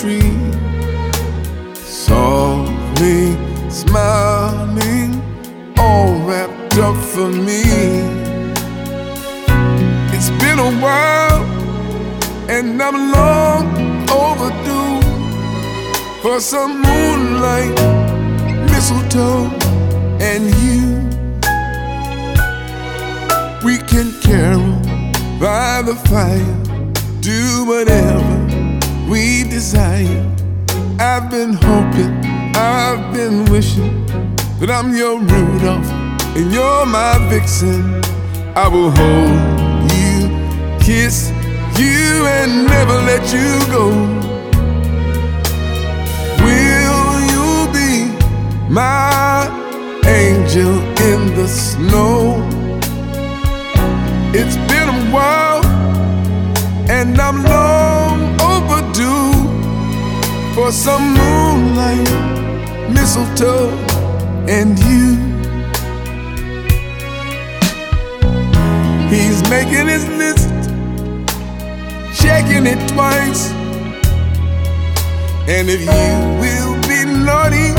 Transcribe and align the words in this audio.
tree. 0.00 0.30
Softly 1.74 3.36
smiling, 3.68 5.10
all 5.76 6.14
wrapped 6.24 6.78
up 6.78 6.96
for 7.12 7.28
me. 7.28 7.62
It's 10.14 10.30
been 10.42 10.60
a 10.60 10.72
while, 10.84 11.42
and 12.48 12.80
I'm 12.80 13.10
long 13.10 13.66
overdue 14.08 15.00
for 16.22 16.38
some 16.38 16.80
moonlight, 16.80 17.76
mistletoe, 18.70 19.50
and 20.20 20.44
you. 20.62 20.80
We 23.64 23.78
can 23.90 24.12
carol 24.20 24.74
by 25.40 25.82
the 25.82 25.96
fire, 26.08 26.54
do 27.20 27.64
whatever 27.66 28.37
we 29.08 29.44
desire. 29.44 30.24
I've 31.00 31.30
been 31.30 31.54
hoping, 31.54 32.12
I've 32.54 33.12
been 33.14 33.46
wishing 33.46 34.04
that 34.60 34.70
I'm 34.70 34.94
your 34.94 35.18
Rudolph 35.18 35.90
and 36.36 36.52
you're 36.52 36.86
my 36.86 37.16
vixen. 37.30 38.02
I 38.54 38.68
will 38.68 38.90
hold 38.90 39.90
you, 39.96 40.28
kiss 40.84 41.30
you, 41.78 42.26
and 42.36 42.66
never 42.66 42.96
let 43.10 43.24
you 43.32 43.50
go. 43.72 43.86
Will 46.44 47.20
you 47.32 47.72
be 47.72 47.90
my 48.68 49.48
angel 50.04 50.74
in 51.08 51.34
the 51.34 51.48
snow? 51.48 52.44
It's 54.34 54.56
been 54.70 54.88
a 54.88 55.00
while, 55.14 55.64
and 56.90 57.18
I'm 57.18 57.42
long 57.44 58.17
overdue 59.00 60.54
for 60.54 60.72
some 60.72 61.14
moonlight, 61.14 62.08
mistletoe, 62.92 63.70
and 64.48 64.78
you. 64.78 65.16
He's 69.08 69.42
making 69.48 69.88
his 69.88 70.06
list, 70.08 70.48
checking 72.20 72.66
it 72.66 72.88
twice. 72.88 73.50
And 75.48 75.68
if 75.70 75.80
you 75.80 76.40
will 76.40 76.74
be 76.86 77.04
naughty, 77.24 77.72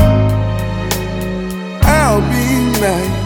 I'll 1.82 2.20
be 2.20 2.80
nice. 2.80 3.19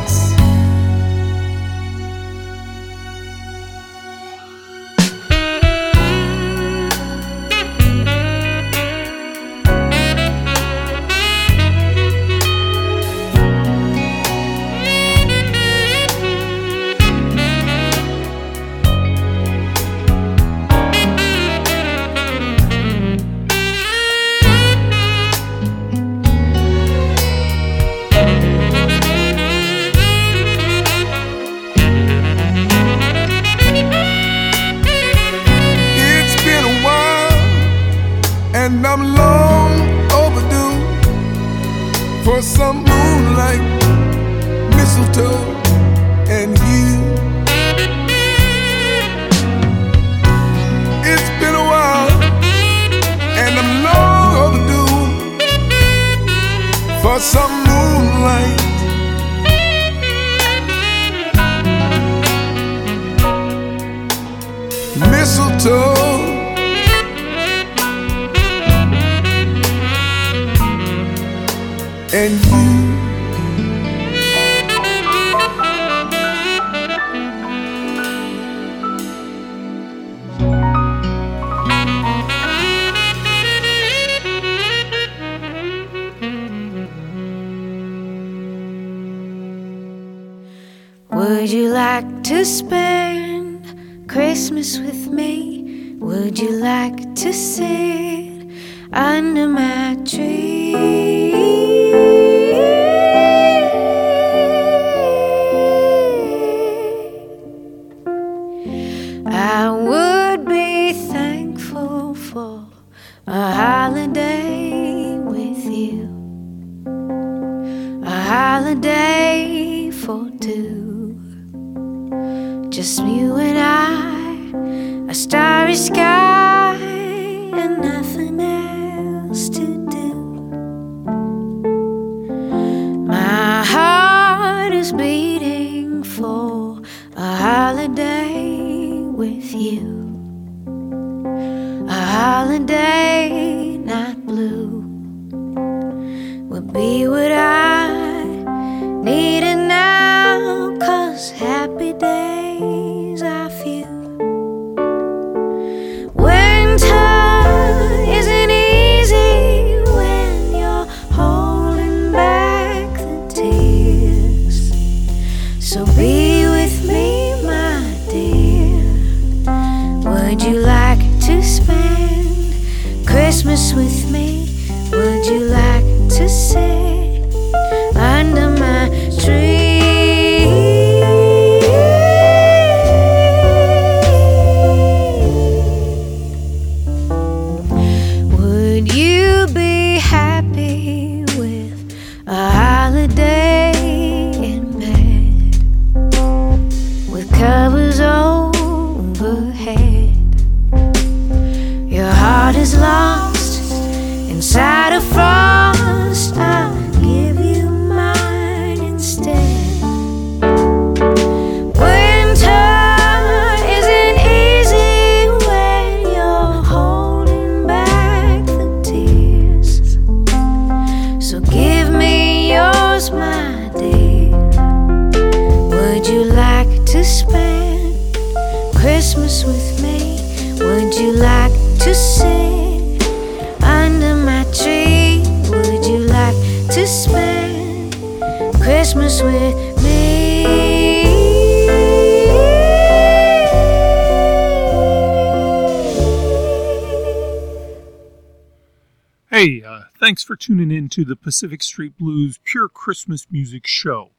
For 250.24 250.36
tuning 250.36 250.70
in 250.70 250.88
to 250.88 251.04
the 251.04 251.16
Pacific 251.16 251.62
Street 251.62 251.98
Blues 251.98 252.40
Pure 252.42 252.70
Christmas 252.70 253.26
Music 253.30 253.66
Show. 253.66 254.12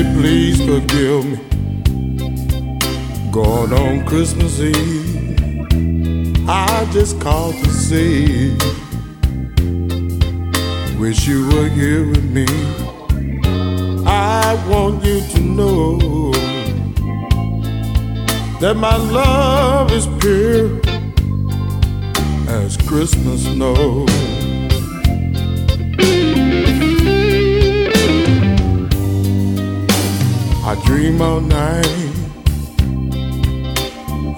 Baby, 0.00 0.18
please 0.18 0.58
forgive 0.64 1.24
me. 1.26 1.36
Going 3.30 3.72
on 3.74 4.06
Christmas 4.06 4.58
Eve, 4.58 6.48
I 6.48 6.88
just 6.90 7.20
called 7.20 7.54
to 7.56 7.70
see. 7.70 8.56
Wish 10.98 11.26
you 11.26 11.46
were 11.48 11.68
here 11.68 12.08
with 12.08 12.24
me. 12.30 12.46
I 14.06 14.54
want 14.70 15.04
you 15.04 15.20
to 15.20 15.40
know 15.40 16.32
that 18.60 18.76
my 18.76 18.96
love 18.96 19.92
is 19.92 20.06
pure 20.18 20.80
as 22.48 22.78
Christmas 22.88 23.42
snow. 23.42 24.06
I 30.70 30.76
dream 30.84 31.20
all 31.20 31.40
night 31.40 31.84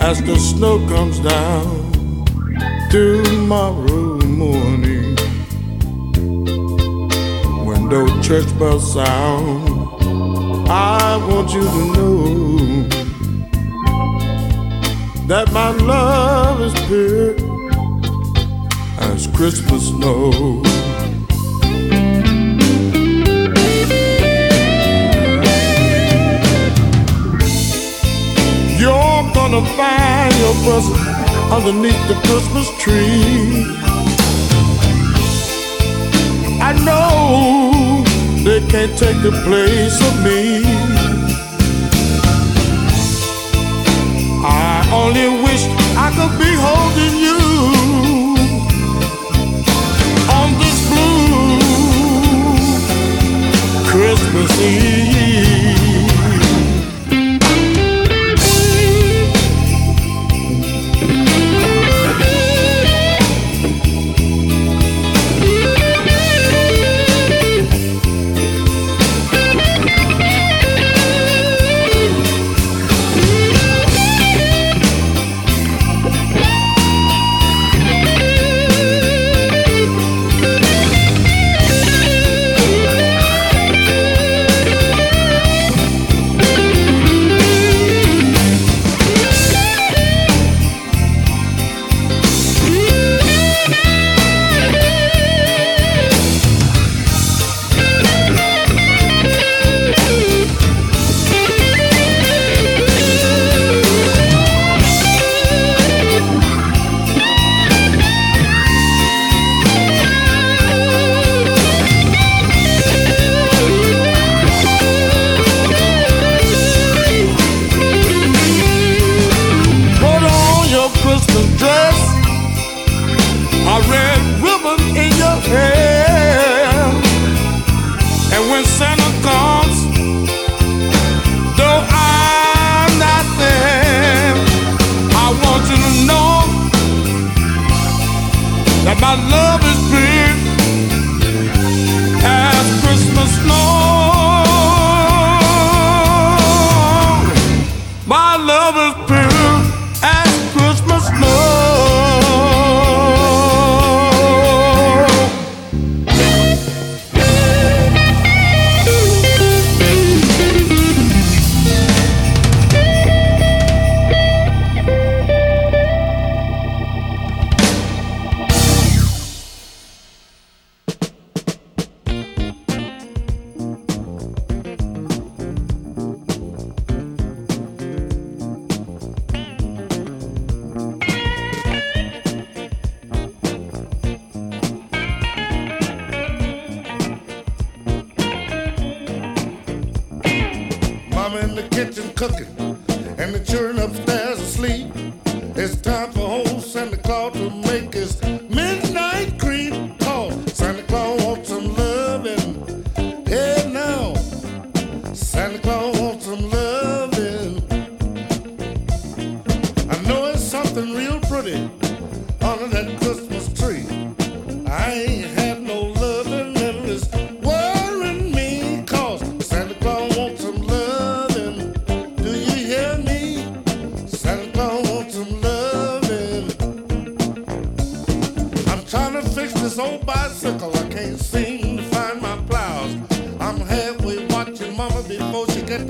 as 0.01 0.23
the 0.23 0.39
snow 0.39 0.79
comes 0.89 1.21
down 1.21 2.25
tomorrow 2.91 4.17
morning. 4.25 5.15
When 7.67 7.91
those 7.91 8.27
church 8.27 8.49
bells 8.59 8.95
sound, 8.95 9.69
I 10.71 11.19
want 11.29 11.53
you 11.53 11.65
to 11.65 11.85
know 11.93 12.89
that 15.27 15.53
my 15.53 15.71
love 15.73 16.63
is 16.63 16.73
pure 16.87 17.35
as 19.11 19.27
Christmas 19.37 19.89
snow. 19.89 20.63
Gonna 29.43 29.67
find 29.77 30.33
your 30.39 30.55
present 30.63 30.97
underneath 31.51 32.03
the 32.07 32.15
Christmas 32.27 32.69
tree. 32.79 33.67
I 36.69 36.71
know 36.87 38.05
they 38.45 38.61
can't 38.73 38.97
take 38.97 39.21
the 39.21 39.33
place 39.47 39.99
of 40.09 40.15
me. 40.27 40.63
I 44.45 44.89
only 45.01 45.29
wish 45.47 45.63
I 46.05 46.09
could 46.17 46.35
be 46.45 46.53
holding 46.67 47.15
you 47.27 47.41
on 50.39 50.49
this 50.63 50.79
blue 50.91 51.59
Christmas 53.91 54.53
Eve. 54.61 55.12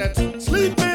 Before 0.08 0.40
she 0.40 0.91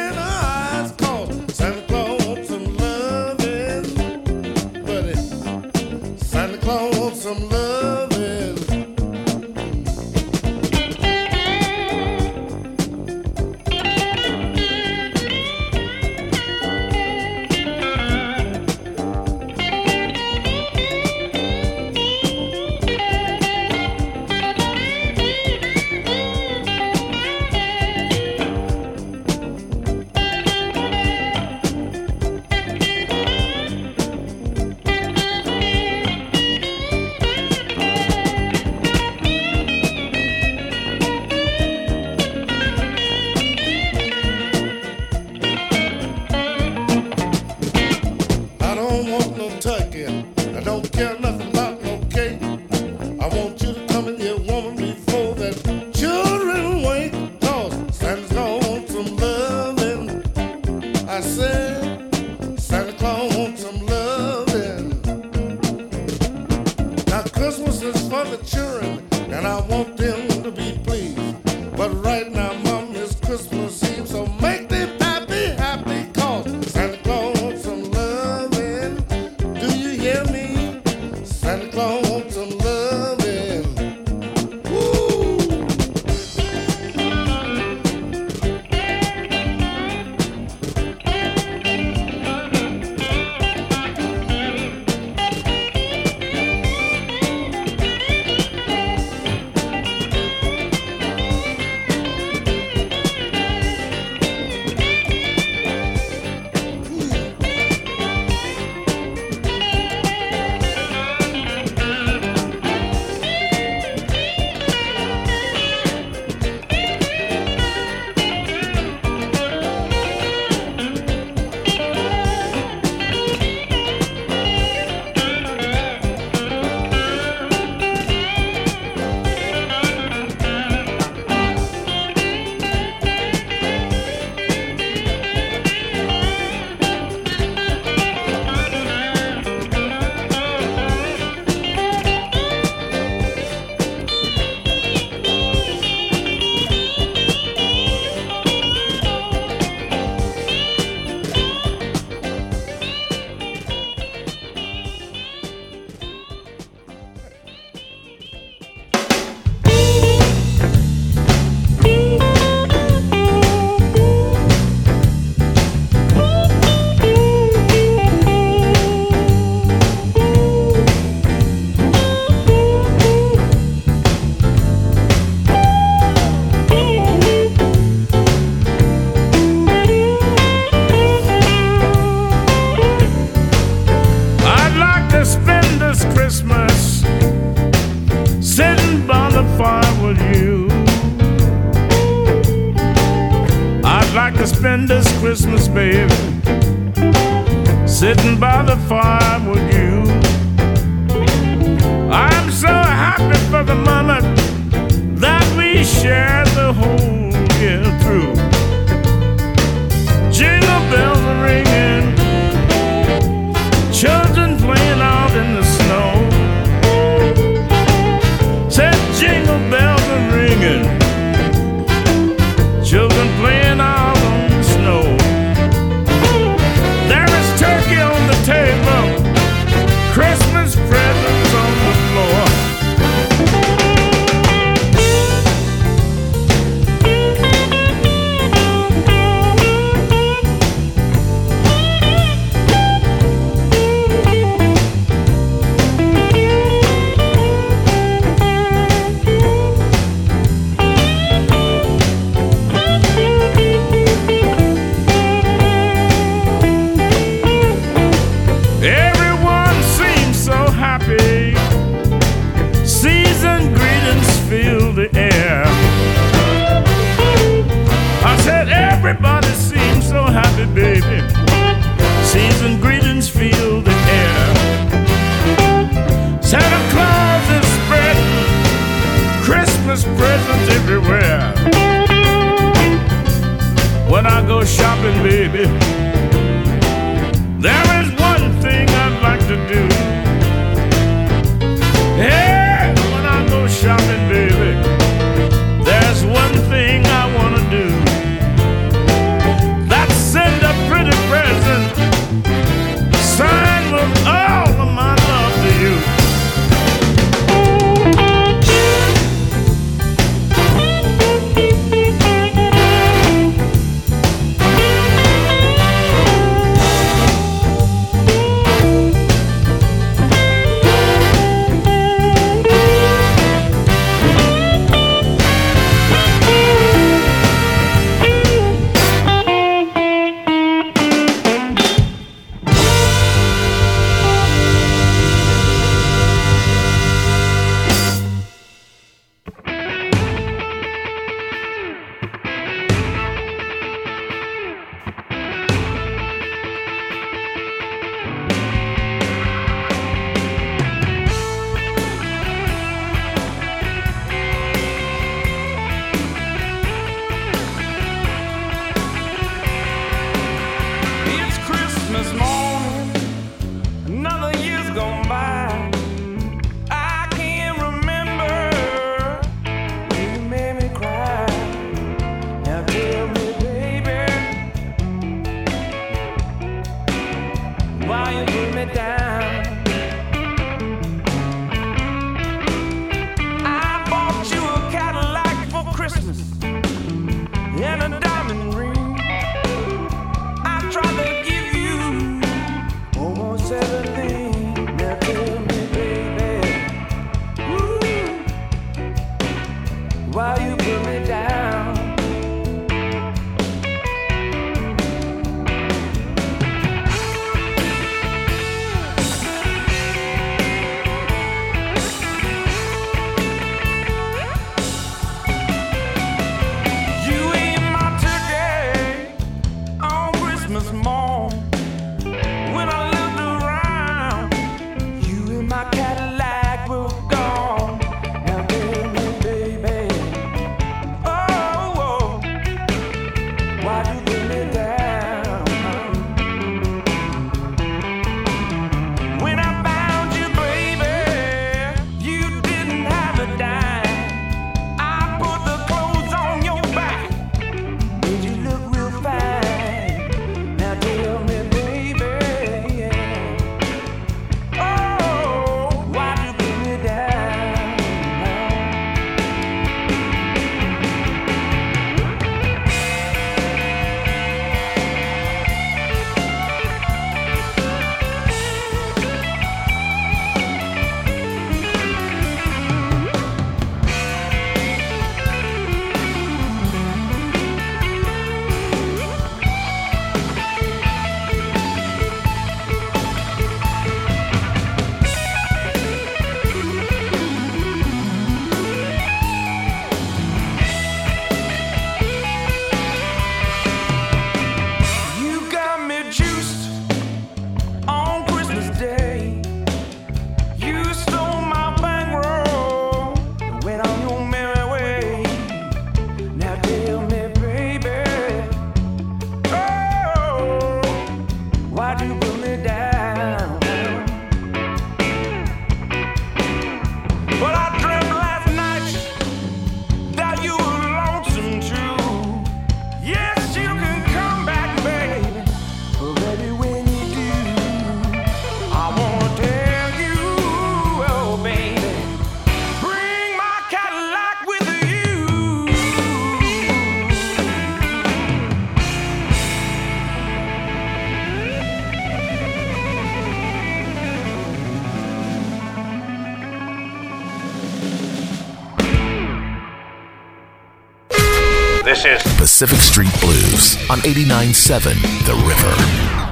This 552.17 552.43
is 552.43 552.53
Pacific 552.57 552.97
Street 552.97 553.41
Blues 553.41 553.95
on 554.09 554.21
89.7 554.21 555.45
The 555.45 555.53
River. 555.53 556.46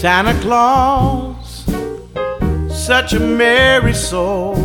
Santa 0.00 0.32
Claus, 0.40 1.66
such 2.70 3.12
a 3.12 3.20
merry 3.20 3.92
soul. 3.92 4.56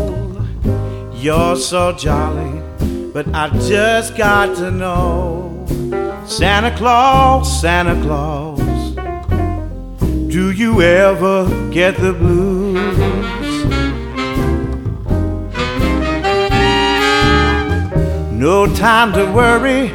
You're 1.15 1.57
so 1.57 1.91
jolly, 1.91 2.61
but 3.11 3.27
I 3.35 3.49
just 3.67 4.15
got 4.15 4.55
to 4.55 4.71
know. 4.71 5.65
Santa 6.25 6.73
Claus, 6.77 7.59
Santa 7.59 8.01
Claus, 8.01 8.95
do 10.31 10.51
you 10.51 10.81
ever 10.81 11.69
get 11.69 11.97
the 11.97 12.13
blues? 12.13 12.97
No 18.31 18.73
time 18.73 19.11
to 19.11 19.29
worry, 19.33 19.89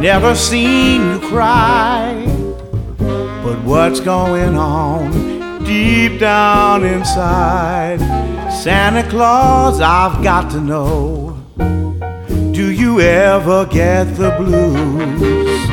never 0.00 0.36
seen 0.36 1.00
you 1.10 1.28
cry. 1.28 2.19
But 3.50 3.64
what's 3.64 3.98
going 3.98 4.56
on 4.56 5.64
deep 5.64 6.20
down 6.20 6.84
inside? 6.84 7.98
Santa 8.48 9.02
Claus, 9.10 9.80
I've 9.80 10.22
got 10.22 10.52
to 10.52 10.60
know. 10.60 11.36
Do 12.52 12.70
you 12.70 13.00
ever 13.00 13.66
get 13.66 14.04
the 14.14 14.30
blues? 14.38 15.66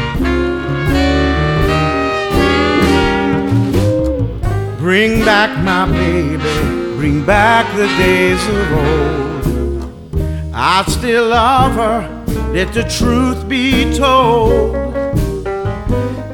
Bring 4.80 5.24
back 5.24 5.64
my 5.64 5.86
baby, 5.92 6.98
bring 6.98 7.24
back 7.28 7.72
the 7.76 7.86
days 8.00 8.44
of 8.48 8.72
old. 8.74 10.52
I 10.52 10.84
still 10.88 11.28
love 11.28 11.74
her, 11.74 12.26
let 12.54 12.74
the 12.74 12.86
truth 12.86 13.48
be 13.48 13.96
told. 13.96 14.87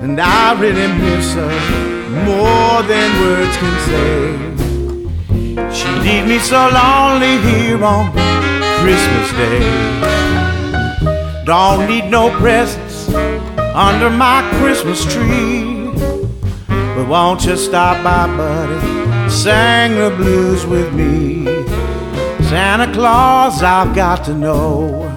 And 0.04 0.20
I 0.20 0.52
really 0.60 0.90
miss 1.00 1.34
her 1.34 1.48
more 2.26 2.84
than 2.84 3.10
words 3.22 3.56
can 3.56 3.76
say. 3.88 4.54
She 5.74 5.88
leave 6.02 6.28
me 6.28 6.40
so 6.40 6.68
lonely 6.68 7.38
here 7.48 7.82
on 7.82 8.12
Christmas 8.82 9.32
Day. 9.32 9.64
Don't 11.46 11.88
need 11.88 12.10
no 12.10 12.38
presents 12.38 13.08
under 13.74 14.10
my 14.10 14.42
Christmas 14.60 15.06
tree. 15.06 15.90
But 16.68 17.08
won't 17.08 17.46
you 17.46 17.56
stop 17.56 18.04
by, 18.04 18.28
buddy? 18.36 19.30
Sing 19.30 19.96
the 19.96 20.14
blues 20.18 20.66
with 20.66 20.94
me. 20.94 21.46
Santa 22.50 22.92
Claus, 22.92 23.64
I've 23.64 23.96
got 23.96 24.26
to 24.26 24.34
know. 24.34 25.10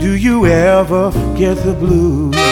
Do 0.00 0.16
you 0.16 0.46
ever 0.46 1.10
get 1.36 1.56
the 1.56 1.74
blues? 1.74 2.45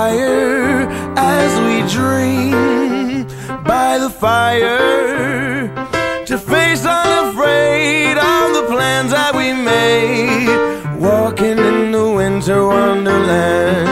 Conspire 0.00 0.88
as 1.16 1.50
we 1.66 1.76
dream 1.92 3.26
by 3.64 3.98
the 3.98 4.08
fire 4.08 5.68
to 6.24 6.38
face 6.38 6.86
unafraid 6.86 8.16
all 8.16 8.52
the 8.54 8.66
plans 8.68 9.10
that 9.10 9.34
we 9.34 9.52
made. 9.52 10.48
Walking 10.98 11.58
in 11.58 11.92
the 11.92 12.12
winter 12.12 12.66
wonderland. 12.66 13.88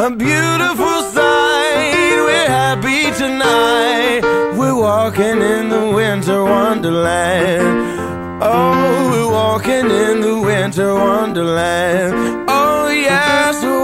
A 0.00 0.10
beautiful 0.10 1.02
sight, 1.16 2.16
we're 2.26 2.48
happy 2.48 3.10
tonight. 3.16 4.20
We're 4.58 4.74
walking 4.74 5.40
in 5.40 5.68
the 5.68 5.92
winter 5.94 6.44
wonderland. 6.44 8.42
Oh, 8.42 9.10
we're 9.10 9.32
walking 9.32 9.90
in 9.90 10.20
the 10.20 10.40
winter 10.40 10.94
wonderland. 10.94 12.37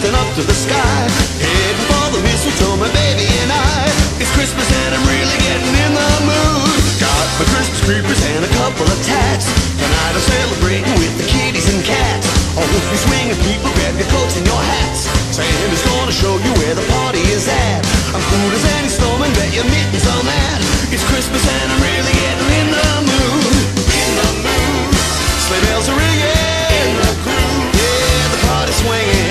blasting 0.00 0.16
up 0.16 0.28
to 0.34 0.42
the 0.42 0.56
sky. 0.56 1.00
Heading 1.44 1.84
for 1.88 2.06
the 2.16 2.20
mistletoe, 2.24 2.76
my 2.76 2.88
baby 2.88 3.28
and 3.44 3.52
I. 3.52 3.84
It's 4.16 4.32
Christmas 4.32 4.64
and 4.64 4.96
I'm 4.96 5.04
really 5.04 5.36
getting 5.44 5.74
in 5.76 5.92
the 5.92 6.10
mood. 6.24 6.80
Got 7.00 7.24
my 7.36 7.44
Christmas 7.52 7.80
creepers 7.84 8.20
and 8.32 8.44
a 8.44 8.52
couple 8.56 8.88
of 8.88 8.98
tats. 9.04 9.44
Tonight 9.76 10.12
I'm 10.16 10.24
celebrating 10.24 10.96
with 10.96 11.14
the 11.20 11.26
kitties 11.28 11.68
and 11.68 11.84
cats. 11.84 12.26
Oh, 12.56 12.64
All 12.64 12.68
of 12.68 12.84
you 12.88 12.96
swinging 12.96 13.40
people, 13.44 13.68
grab 13.76 13.94
your 14.00 14.08
coats 14.08 14.36
and 14.40 14.46
your 14.48 14.60
hats. 14.60 15.04
Santa's 15.36 15.84
gonna 15.84 16.12
show 16.12 16.34
you 16.40 16.52
where 16.60 16.74
the 16.74 16.86
party 16.96 17.20
is 17.36 17.48
at. 17.48 17.84
I'm 18.16 18.24
cool 18.24 18.50
as 18.56 18.64
any 18.80 18.88
snowman, 18.88 19.32
bet 19.36 19.52
your 19.52 19.68
mittens 19.68 20.06
on 20.08 20.24
that. 20.24 20.58
It's 20.92 21.04
Christmas 21.12 21.44
and 21.44 21.68
I'm 21.72 21.80
really 21.80 22.14
getting 22.16 22.50
in 22.56 22.68
the 22.72 22.88
mood. 23.04 23.52
In 23.84 24.10
the 24.16 24.30
mood. 24.48 24.96
Sleigh 25.44 25.62
bells 25.68 25.88
are 25.92 25.98
ringing. 25.98 26.40
In 26.80 26.88
the 27.04 27.12
groove. 27.20 27.68
Yeah, 27.76 28.24
the 28.32 28.40
party's 28.48 28.78
swinging. 28.80 29.29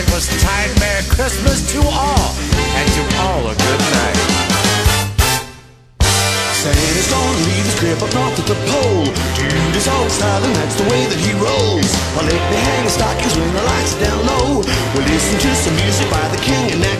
Skirt 0.00 0.14
was 0.14 0.26
tied. 0.42 0.70
Merry 0.80 1.04
Christmas 1.08 1.72
to 1.72 1.80
all, 1.80 2.34
and 2.76 2.86
to 2.96 3.02
all 3.20 3.42
a 3.48 3.54
good 3.54 3.80
night. 3.92 4.40
Santa's 6.60 7.08
gonna 7.08 7.48
leave 7.48 7.64
his 7.64 7.76
crib 7.80 8.02
up 8.02 8.12
north 8.12 8.38
at 8.38 8.46
the 8.46 8.58
pole. 8.68 9.08
Dude 9.32 9.76
is 9.76 9.88
style 9.88 10.44
and 10.44 10.54
that's 10.56 10.76
the 10.76 10.84
way 10.92 11.08
that 11.08 11.16
he 11.16 11.32
rolls. 11.40 11.88
I'll 12.16 12.28
let 12.28 12.36
me 12.52 12.56
hang 12.68 12.84
the 12.84 12.92
stockings 12.92 13.32
when 13.32 13.48
the 13.48 13.64
lights 13.64 13.96
are 13.96 14.04
down 14.04 14.20
low. 14.28 14.60
We'll 14.92 15.08
listen 15.08 15.40
to 15.40 15.50
some 15.56 15.74
music 15.80 16.04
by 16.12 16.28
the 16.28 16.40
king 16.44 16.68
and 16.68 16.80
Nat 16.84 16.99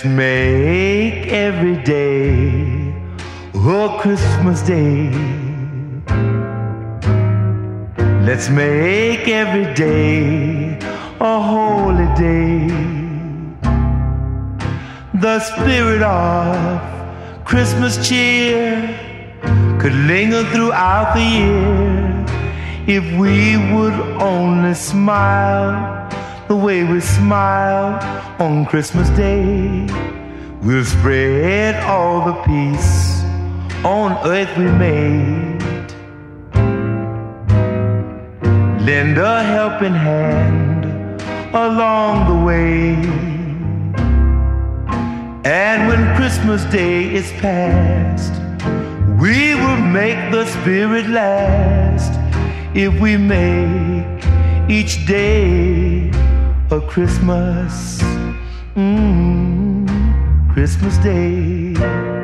Let's 0.00 0.16
make 0.16 1.26
every 1.26 1.76
day 1.82 2.94
a 3.52 3.98
Christmas 4.00 4.62
day. 4.62 5.10
Let's 8.24 8.48
make 8.48 9.28
every 9.28 9.74
day 9.74 10.78
a 11.20 11.42
holy 11.42 12.08
day. 12.16 12.68
The 15.20 15.38
spirit 15.40 16.00
of 16.00 17.44
Christmas 17.44 18.08
cheer 18.08 18.80
could 19.78 19.92
linger 19.92 20.44
throughout 20.44 21.12
the 21.12 21.26
year 21.40 22.24
if 22.86 23.04
we 23.20 23.58
would 23.74 24.00
only 24.16 24.72
smile 24.72 26.08
the 26.50 26.56
way 26.56 26.82
we 26.82 26.98
smile 26.98 27.94
on 28.40 28.66
Christmas 28.66 29.08
Day. 29.10 29.86
We'll 30.64 30.84
spread 30.84 31.76
all 31.84 32.24
the 32.26 32.36
peace 32.42 33.22
on 33.84 34.08
earth 34.26 34.52
we 34.58 34.64
made. 34.64 35.62
Lend 38.84 39.16
a 39.16 39.44
helping 39.44 39.94
hand 39.94 40.82
along 41.54 42.14
the 42.30 42.44
way. 42.44 42.94
And 45.44 45.86
when 45.86 46.02
Christmas 46.16 46.64
Day 46.64 47.14
is 47.14 47.30
past, 47.44 48.32
we 49.22 49.54
will 49.54 49.82
make 50.00 50.32
the 50.32 50.46
spirit 50.46 51.06
last 51.06 52.12
if 52.74 52.92
we 53.00 53.16
make 53.16 54.24
each 54.68 55.06
day 55.06 55.89
a 56.72 56.80
Christmas, 56.80 58.00
mm, 58.76 59.88
Christmas 60.52 60.98
Day. 60.98 62.19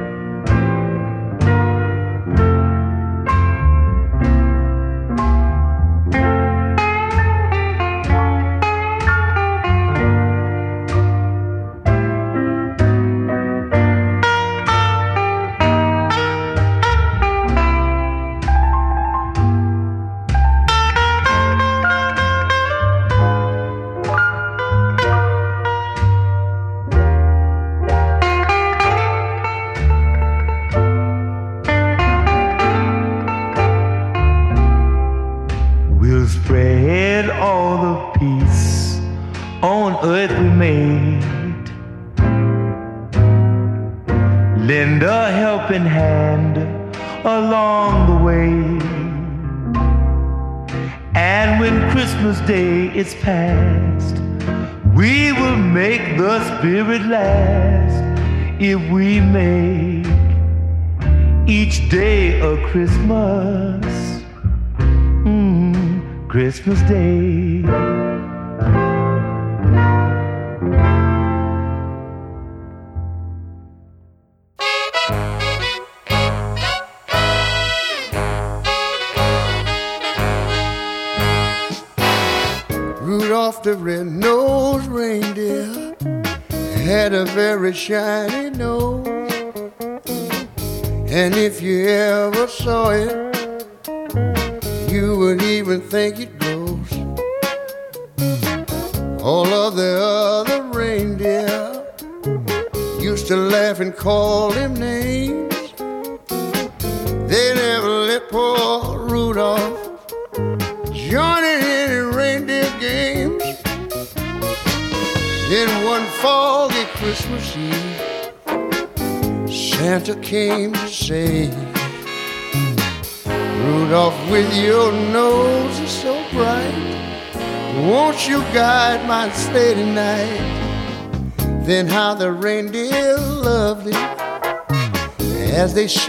Christmas. 62.70 64.22
Mm, 65.24 66.28
Christmas 66.28 66.80
Day. 66.82 67.62
Rudolph 83.00 83.62
the 83.62 83.74
red-nosed 83.74 84.86
reindeer 84.88 85.94
had 86.84 87.14
a 87.14 87.24
very 87.26 87.72
shiny 87.72 88.50
nose. 88.50 88.75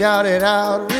As 0.00 0.26
it 0.26 0.44
out 0.44 0.97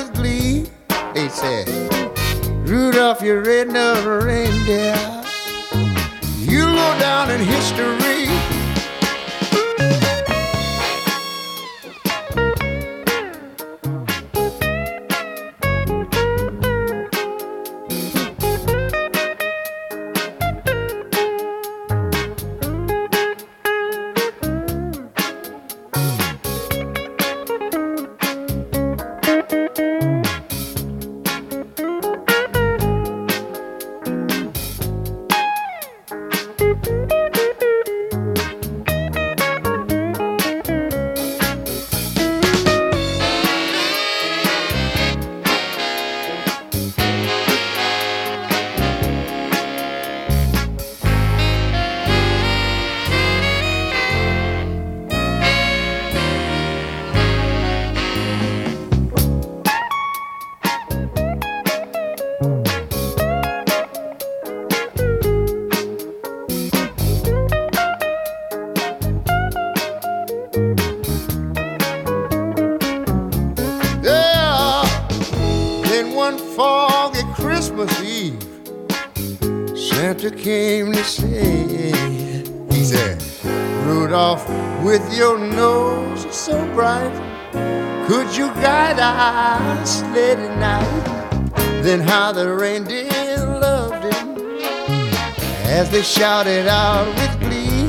shouted 96.49 96.69
out 96.69 97.07
with 97.15 97.41
glee. 97.41 97.83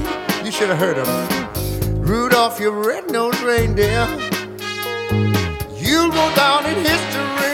You 0.44 0.52
should 0.52 0.70
have 0.70 0.78
heard 0.80 0.98
him. 0.98 2.02
Rudolph, 2.02 2.60
your 2.60 2.72
red-nosed 2.72 3.42
reindeer, 3.42 4.06
you'll 5.76 6.12
go 6.12 6.36
down 6.36 6.66
in 6.66 6.76
history. 6.84 7.49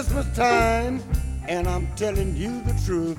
Christmas 0.00 0.34
time, 0.34 1.02
and 1.46 1.68
I'm 1.68 1.86
telling 1.94 2.34
you 2.34 2.62
the 2.62 2.72
truth. 2.86 3.18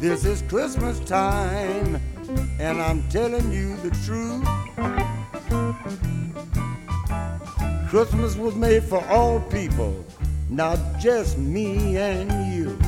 This 0.00 0.24
is 0.24 0.40
Christmas 0.48 0.98
time, 1.00 2.00
and 2.58 2.80
I'm 2.80 3.06
telling 3.10 3.52
you 3.52 3.76
the 3.82 3.90
truth. 4.06 4.46
Christmas 7.90 8.34
was 8.36 8.54
made 8.54 8.82
for 8.82 9.04
all 9.08 9.40
people, 9.40 10.02
not 10.48 10.78
just 10.98 11.36
me 11.36 11.98
and 11.98 12.30
you. 12.54 12.78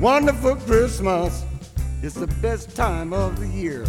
Wonderful 0.00 0.56
Christmas, 0.56 1.44
it's 2.02 2.14
the 2.14 2.28
best 2.40 2.74
time 2.74 3.12
of 3.12 3.38
the 3.38 3.48
year. 3.48 3.84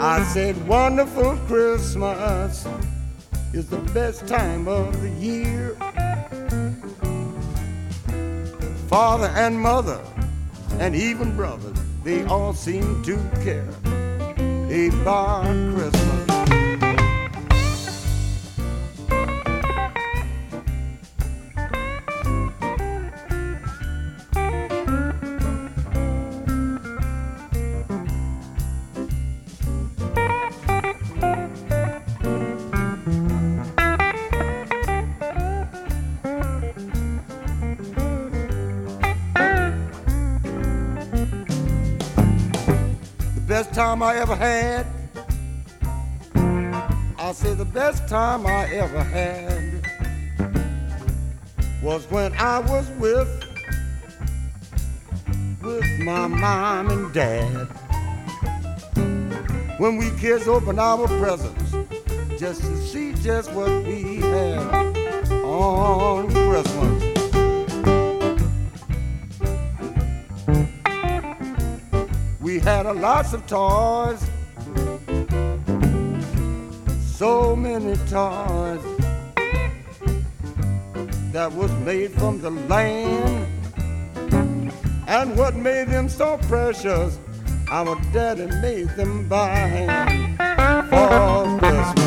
I 0.00 0.22
said, 0.22 0.56
Wonderful 0.68 1.36
Christmas 1.48 2.64
is 3.52 3.68
the 3.68 3.78
best 3.92 4.28
time 4.28 4.68
of 4.68 5.02
the 5.02 5.10
year. 5.10 5.74
Father 8.86 9.26
and 9.34 9.58
mother 9.60 10.00
and 10.78 10.94
even 10.94 11.34
brothers, 11.34 11.76
they 12.04 12.24
all 12.26 12.52
seem 12.52 13.02
to 13.02 13.16
care 13.42 13.68
about 14.70 15.44
Christmas. 15.74 16.07
Time 43.88 44.02
I 44.02 44.16
ever 44.16 44.36
had. 44.36 44.86
I 47.18 47.32
say 47.32 47.54
the 47.54 47.64
best 47.64 48.06
time 48.06 48.46
I 48.46 48.66
ever 48.66 49.02
had 49.02 49.82
was 51.82 52.04
when 52.10 52.34
I 52.34 52.58
was 52.58 52.90
with 52.98 53.30
with 55.62 55.88
my 56.00 56.26
mom 56.26 56.90
and 56.90 57.14
dad. 57.14 57.66
When 59.78 59.96
we 59.96 60.10
kids 60.18 60.46
opened 60.46 60.80
our 60.80 61.06
presents 61.06 61.70
just 62.38 62.60
to 62.60 62.76
see 62.76 63.14
just 63.14 63.50
what 63.52 63.70
we 63.86 64.16
had 64.16 65.32
on 65.32 66.30
Christmas. 66.30 67.07
Had 72.68 72.84
a 72.84 72.92
lots 72.92 73.32
of 73.32 73.46
toys, 73.46 74.22
so 77.00 77.56
many 77.56 77.96
toys 78.10 78.82
that 81.32 81.50
was 81.50 81.72
made 81.86 82.12
from 82.12 82.38
the 82.42 82.50
land. 82.68 83.46
And 85.06 85.34
what 85.38 85.56
made 85.56 85.88
them 85.88 86.10
so 86.10 86.36
precious, 86.42 87.18
our 87.70 87.98
daddy 88.12 88.46
made 88.60 88.90
them 88.96 89.26
by 89.26 89.86
for 90.90 91.58
Christmas. 91.58 91.97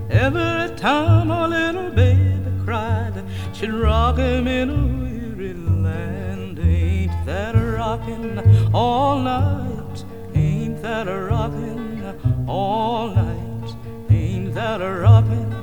Every 0.10 0.76
time 0.78 1.32
our 1.32 1.48
little 1.48 1.90
baby 1.92 2.52
cried, 2.64 3.24
she'd 3.54 3.74
rock 3.74 4.18
him 4.18 4.48
in 4.48 4.70
a 4.70 4.86
weary 5.02 5.54
land. 5.54 6.60
Ain't 6.60 7.26
that 7.26 7.56
a 7.56 7.78
rockin' 7.78 8.72
all 8.74 9.20
night? 9.20 10.06
Ain't 10.34 10.82
that 10.82 11.08
a 11.08 11.24
rockin' 11.24 12.46
all 12.48 13.10
night? 13.10 13.76
Ain't 14.10 14.54
that 14.54 14.82
a 14.82 15.00
rockin' 15.00 15.54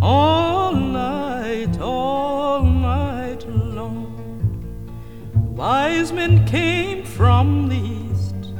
all 0.00 0.72
night, 0.72 1.78
all 1.80 2.62
night 2.62 3.46
long? 3.48 4.06
Wise 5.56 6.12
men 6.12 6.46
came 6.46 7.04
from 7.04 7.68
the 7.68 7.76
east, 7.76 8.54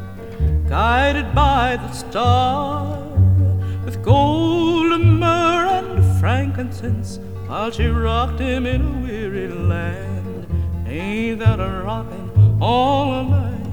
guided 0.68 1.32
by 1.34 1.76
the 1.76 1.92
star, 1.92 2.87
frankincense, 6.58 7.20
while 7.46 7.70
she 7.70 7.86
rocked 7.86 8.40
him 8.40 8.66
in 8.66 8.80
a 8.84 8.90
weary 9.06 9.46
land. 9.48 10.44
Ain't 10.88 11.38
that 11.38 11.60
a 11.60 11.82
rockin' 11.84 12.58
all 12.60 13.22
night? 13.22 13.64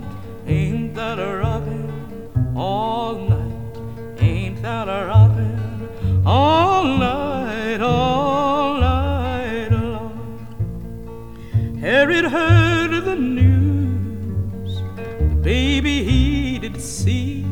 Ain't 0.45 0.93
that 0.93 1.17
a 1.17 1.37
rockin' 1.37 2.53
all 2.55 3.15
night? 3.15 4.21
Ain't 4.21 4.61
that 4.61 4.87
a 4.87 5.07
rockin' 5.07 5.89
all 6.27 6.83
night, 6.83 7.81
all 7.81 8.79
night 8.79 9.71
long? 9.71 10.47
Herod 11.81 12.25
heard 12.25 13.03
the 13.03 13.15
news, 13.15 14.83
the 14.95 15.35
baby 15.41 16.03
he 16.03 16.59
did 16.59 16.79
seek. 16.79 17.45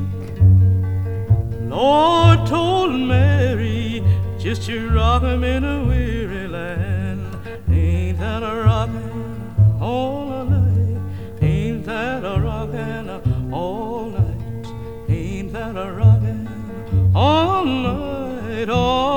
Lord 1.69 2.45
told 2.45 2.91
Mary, 2.91 3.32
just 4.55 4.69
you 4.69 4.89
rock 4.89 5.23
him 5.23 5.43
in 5.43 5.63
a 5.63 5.83
weary 5.83 6.47
land. 6.47 7.25
Ain't 7.71 8.19
that 8.19 8.43
a 8.43 8.63
rockin' 8.63 9.79
all 9.81 10.45
night? 10.45 11.01
Ain't 11.41 11.83
that 11.85 12.23
a 12.23 12.39
rockin' 12.39 13.51
all 13.51 14.11
night? 14.11 15.09
Ain't 15.09 15.53
that 15.53 15.75
a 15.75 15.91
rockin' 15.91 16.47
all 17.15 17.65
night, 17.65 18.69
all 18.69 19.12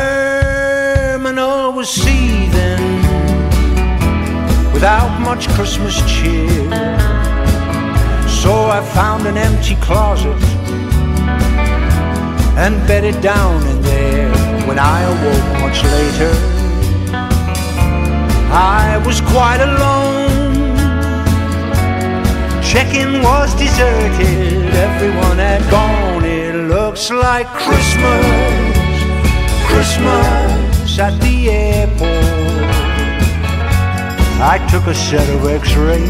terminal 0.00 1.72
was 1.72 1.88
seething 1.88 2.84
without 4.72 5.10
much 5.20 5.48
Christmas 5.50 5.96
cheer. 6.10 6.70
So 8.42 8.52
I 8.78 8.80
found 8.94 9.26
an 9.26 9.36
empty 9.36 9.76
closet 9.76 10.42
and 12.56 12.74
bedded 12.88 13.20
down 13.20 13.66
in 13.66 13.82
there. 13.82 14.30
When 14.66 14.78
I 14.78 14.98
awoke 15.14 15.48
much 15.64 15.78
later, 15.96 16.32
I 18.52 19.02
was 19.06 19.20
quite 19.34 19.60
alone. 19.70 20.70
Check-in 22.70 23.22
was 23.22 23.48
deserted, 23.54 24.74
everyone 24.88 25.38
had 25.38 25.62
gone. 25.70 26.24
It 26.24 26.54
looks 26.74 27.10
like 27.10 27.46
Christmas. 27.48 28.69
Christmas 29.70 30.98
at 30.98 31.18
the 31.20 31.50
airport. 31.50 32.10
I 34.42 34.56
took 34.70 34.86
a 34.86 34.94
set 34.94 35.28
of 35.28 35.46
x-rays. 35.46 36.00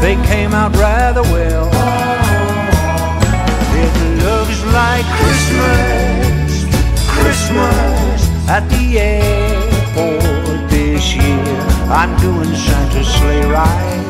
They 0.00 0.16
came 0.26 0.52
out 0.52 0.76
rather 0.76 1.22
well. 1.22 1.68
It 3.82 3.94
looks 4.22 4.58
like 4.72 5.06
Christmas, 5.20 6.64
Christmas 7.08 8.48
at 8.48 8.68
the 8.68 8.98
airport 8.98 10.70
this 10.70 11.14
year. 11.14 11.56
I'm 11.88 12.14
doing 12.20 12.54
Santa's 12.54 13.08
sleigh 13.08 13.46
ride 13.46 14.04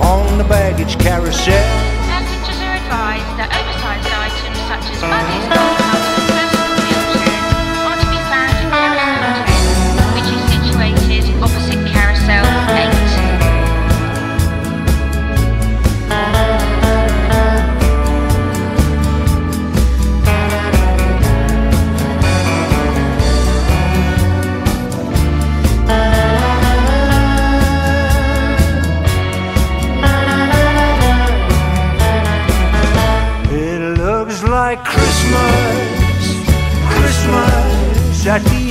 on 0.00 0.38
the 0.38 0.44
baggage 0.44 0.98
carousel. 0.98 1.62
Passengers 2.06 2.60
are 2.62 2.76
advised 2.76 3.32
that 3.38 3.50
oversized 3.50 4.06
items 4.26 4.58
such 4.70 4.86
as 4.94 5.02
luggage. 5.02 5.65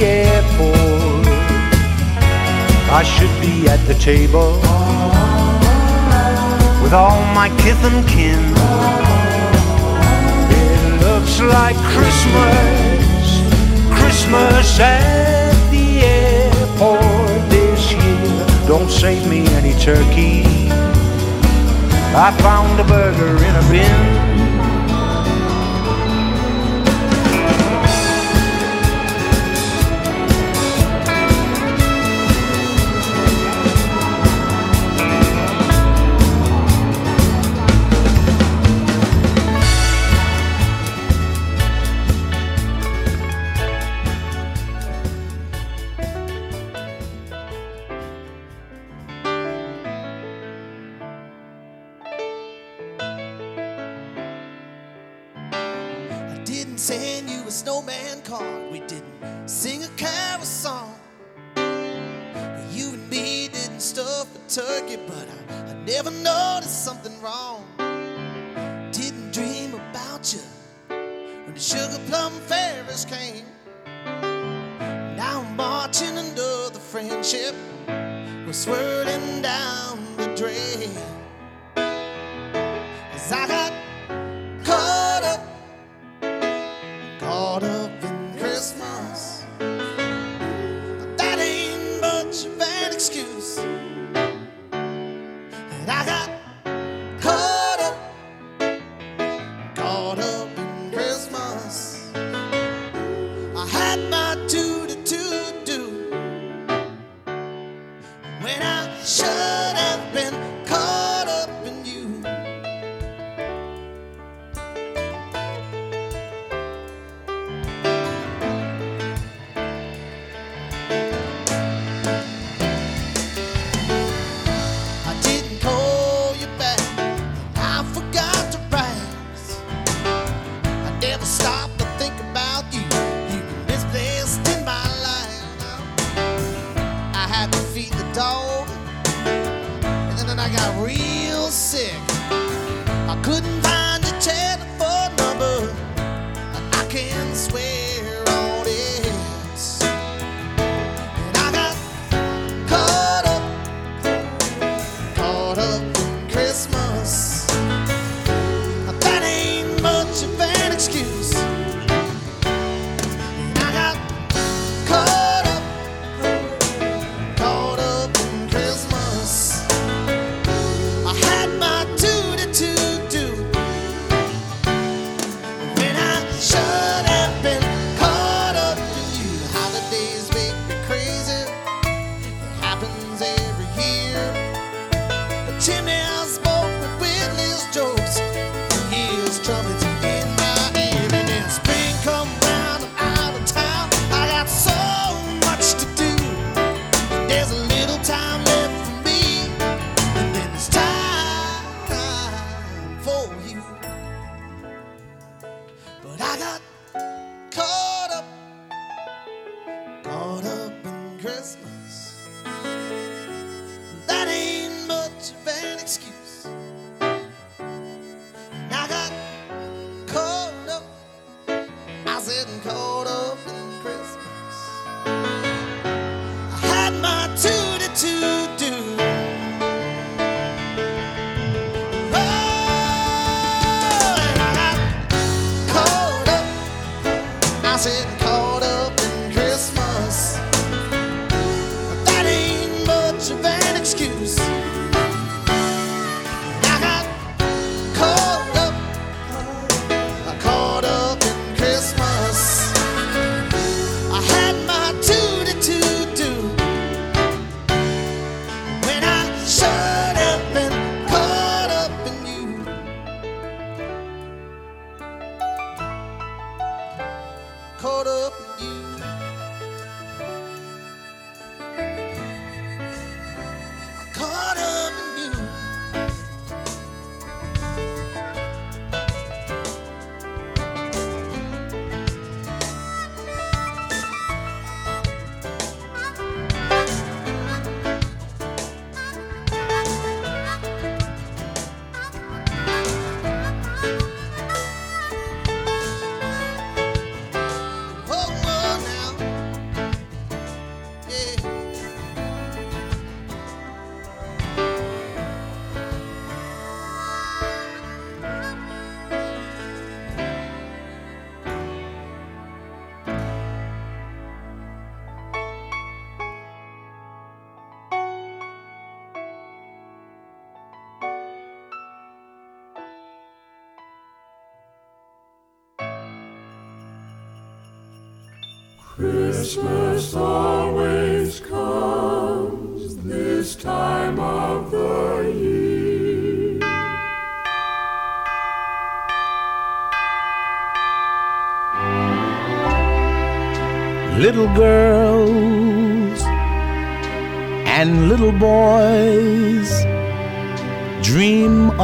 airport. 0.04 1.28
I 2.92 3.04
should 3.04 3.34
be 3.42 3.68
at 3.68 3.80
the 3.88 3.94
table 3.96 4.54
with 6.82 6.94
all 6.94 7.22
my 7.34 7.50
kith 7.62 7.84
and 7.84 8.08
kin. 8.08 8.40
It 10.52 11.02
looks 11.02 11.40
like 11.42 11.76
Christmas, 11.94 13.42
Christmas 14.00 14.80
at 14.80 15.54
the 15.72 16.02
airport 16.02 17.50
this 17.50 17.92
year. 17.94 18.68
Don't 18.68 18.90
save 18.90 19.28
me 19.28 19.48
any 19.60 19.74
turkey. 19.80 20.44
I 22.18 22.32
found 22.40 22.80
a 22.80 22.84
burger 22.84 23.36
in 23.44 23.56
a 23.56 23.66
bin. 23.70 24.45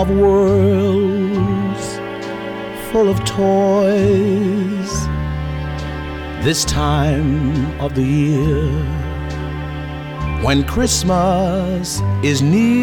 Of 0.02 0.10
worlds 0.10 1.86
full 2.92 3.08
of 3.08 3.24
toys. 3.24 4.92
This 6.44 6.66
time 6.66 7.80
of 7.80 7.94
the 7.94 8.02
year 8.02 8.66
when 10.44 10.64
Christmas 10.64 12.02
is 12.24 12.42
near. 12.42 12.82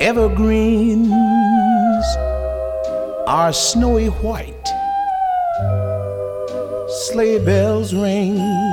Evergreens 0.00 1.12
are 3.28 3.52
snowy 3.52 4.08
white, 4.08 4.68
sleigh 7.04 7.38
bells 7.44 7.94
ring 7.94 8.69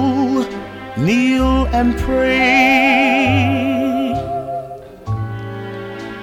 and 1.73 1.97
pray 1.99 2.31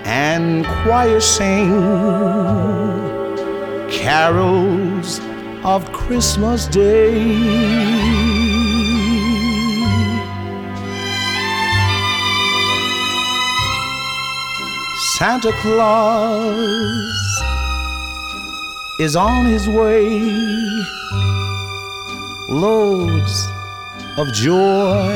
and 0.04 0.66
choir 0.66 1.20
sing 1.22 1.70
carols 3.90 5.22
of 5.64 5.90
Christmas 5.94 6.68
Day. 6.68 7.14
Santa 15.18 15.52
Claus 15.62 17.42
is 19.00 19.16
on 19.16 19.46
his 19.46 19.68
way, 19.68 20.20
loads 22.50 23.47
of 24.18 24.34
joy 24.34 25.14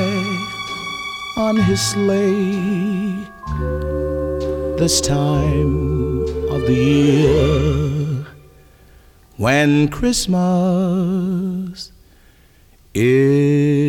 on 1.35 1.57
his 1.57 1.81
sleigh 1.81 3.25
this 4.77 5.01
time 5.01 6.21
of 6.51 6.61
the 6.67 6.73
year. 6.73 8.25
When 9.37 9.87
Christmas 9.87 11.91
is 12.93 13.80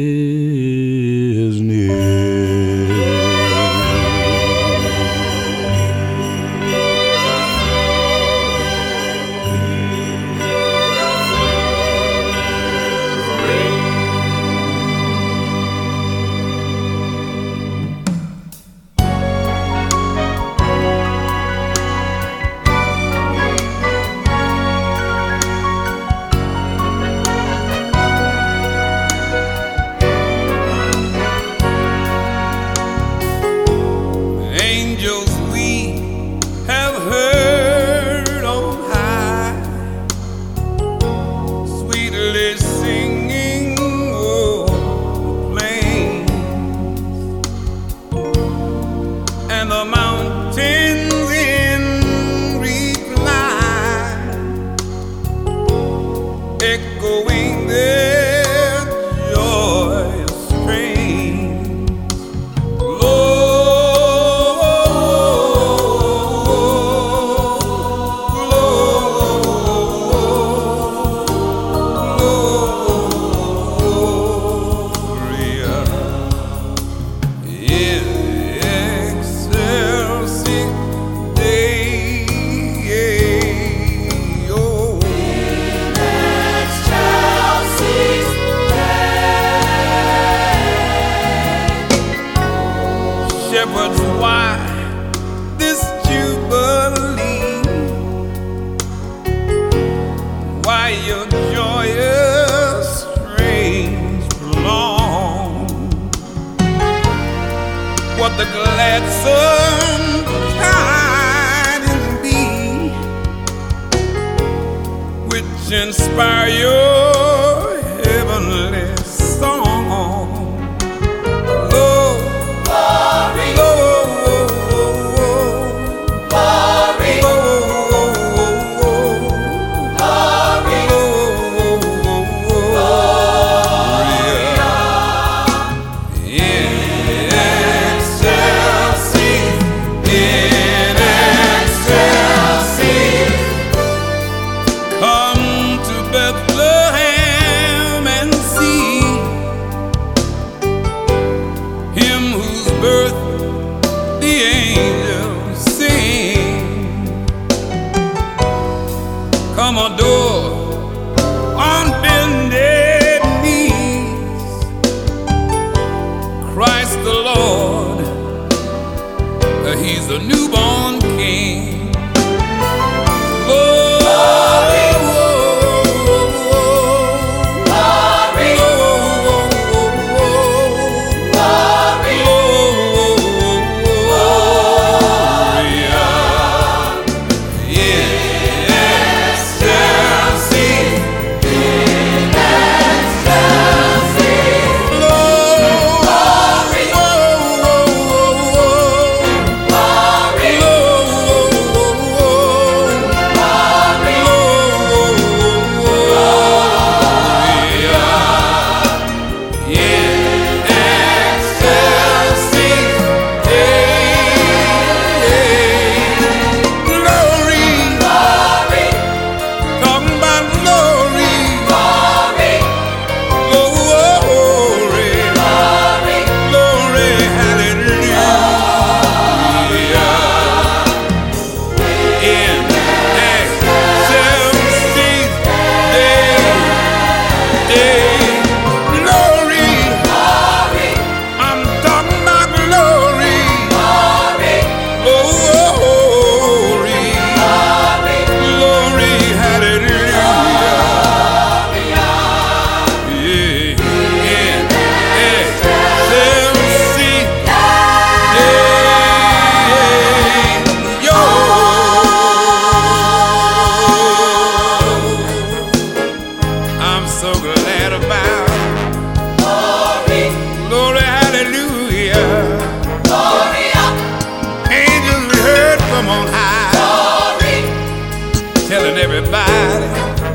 telling 278.72 278.96
everybody. 278.96 279.52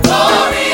Glory. 0.04 0.67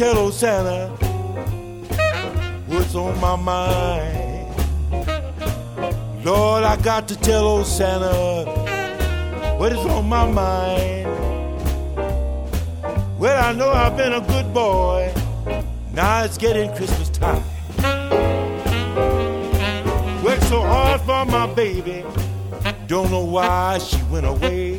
tell 0.00 0.16
old 0.16 0.32
Santa 0.32 0.88
what's 2.68 2.94
on 2.94 3.20
my 3.20 3.36
mind. 3.36 4.48
Lord, 6.24 6.64
I 6.64 6.80
got 6.82 7.06
to 7.08 7.16
tell 7.16 7.44
old 7.44 7.66
Santa 7.66 8.46
what 9.58 9.72
is 9.72 9.84
on 9.84 10.08
my 10.08 10.24
mind. 10.24 11.06
Well, 13.18 13.44
I 13.44 13.52
know 13.52 13.68
I've 13.68 13.94
been 13.94 14.14
a 14.14 14.22
good 14.22 14.54
boy. 14.54 15.12
Now 15.92 16.24
it's 16.24 16.38
getting 16.38 16.74
Christmas 16.74 17.10
time. 17.10 17.44
Worked 20.24 20.44
so 20.44 20.62
hard 20.62 21.02
for 21.02 21.26
my 21.26 21.46
baby. 21.52 22.06
Don't 22.86 23.10
know 23.10 23.26
why 23.26 23.76
she 23.76 24.02
went 24.04 24.24
away. 24.24 24.78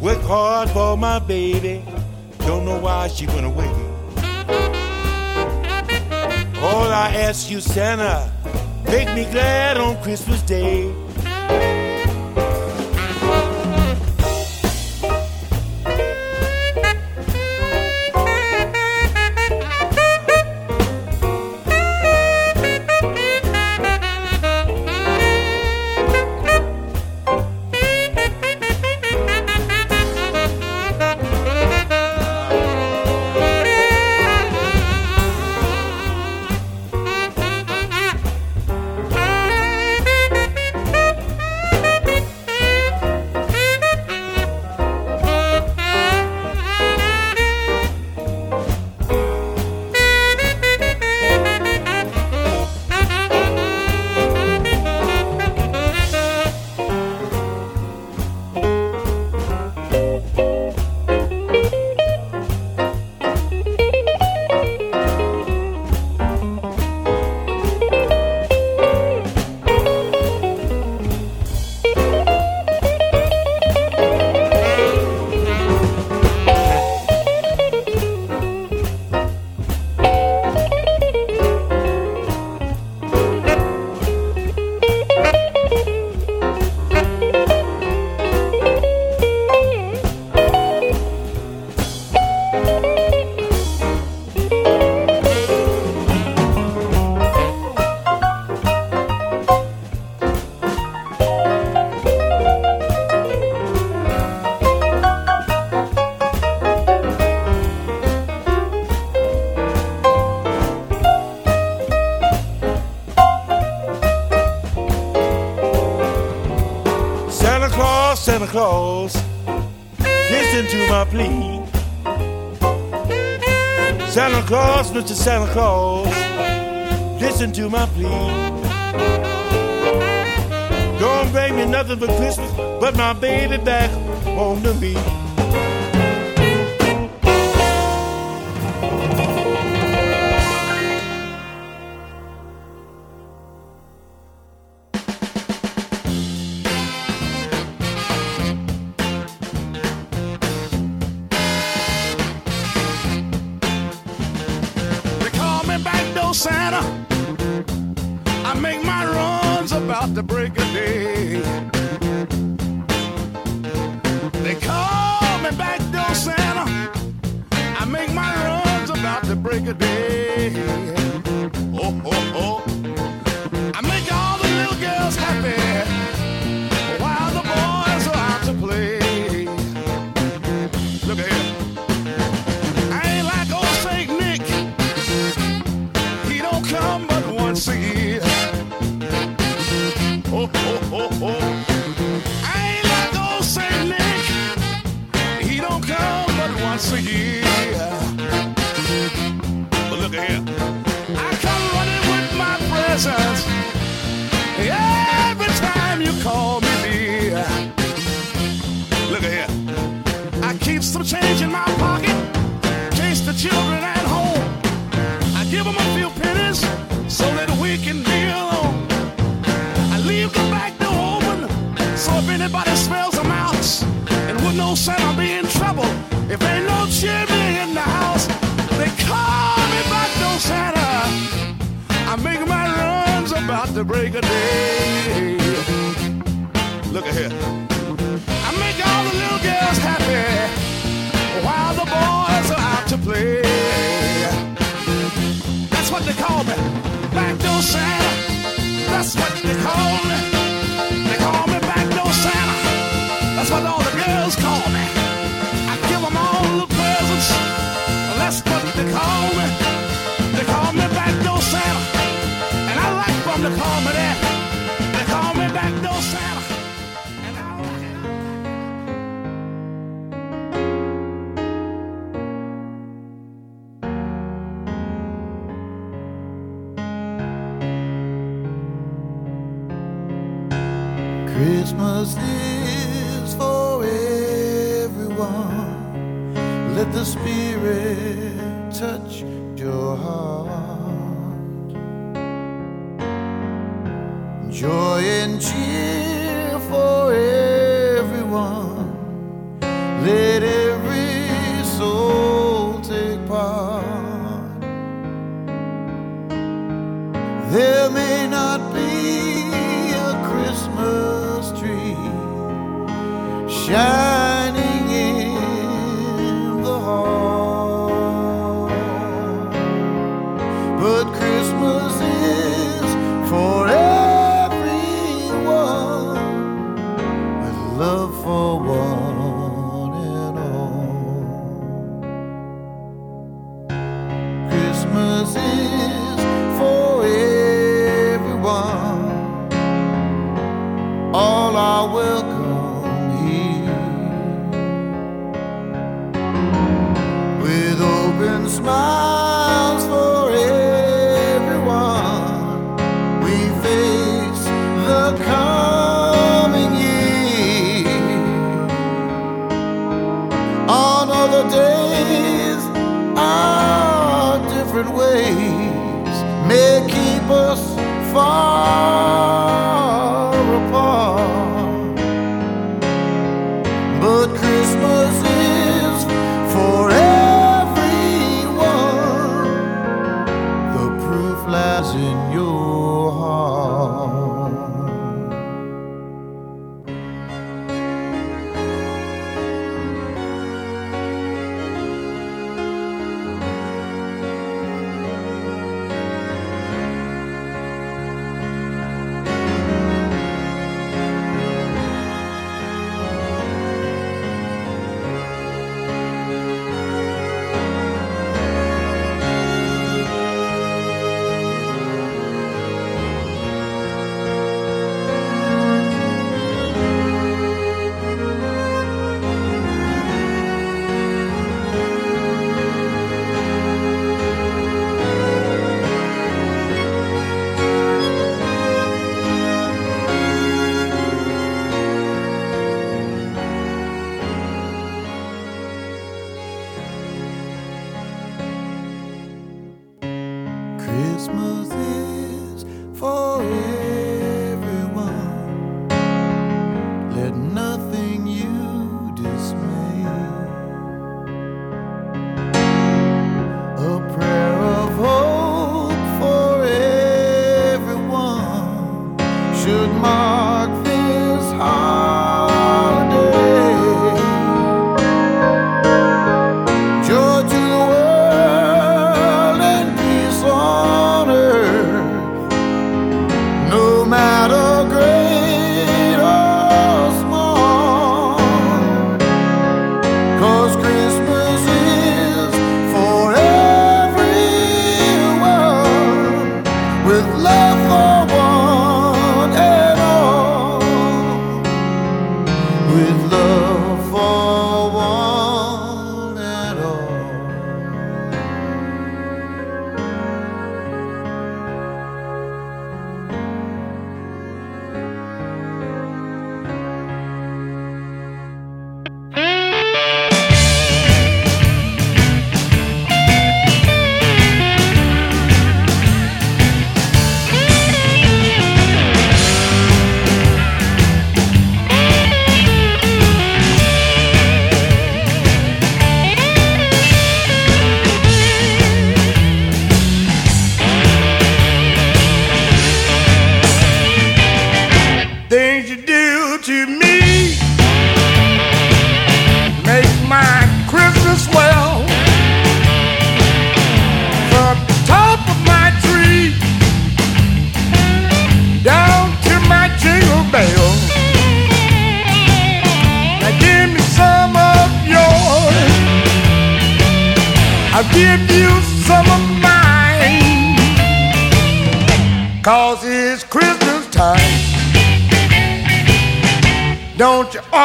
Worked 0.00 0.24
hard 0.24 0.70
for 0.70 0.96
my 0.96 1.18
baby 1.18 1.84
don't 2.46 2.64
know 2.64 2.78
why 2.78 3.08
she 3.08 3.26
went 3.26 3.46
away. 3.46 3.68
All 6.60 6.88
I 6.90 7.12
ask 7.16 7.50
you, 7.50 7.60
Santa, 7.60 8.30
make 8.86 9.08
me 9.14 9.24
glad 9.30 9.76
on 9.76 10.00
Christmas 10.02 10.42
Day. 10.42 10.92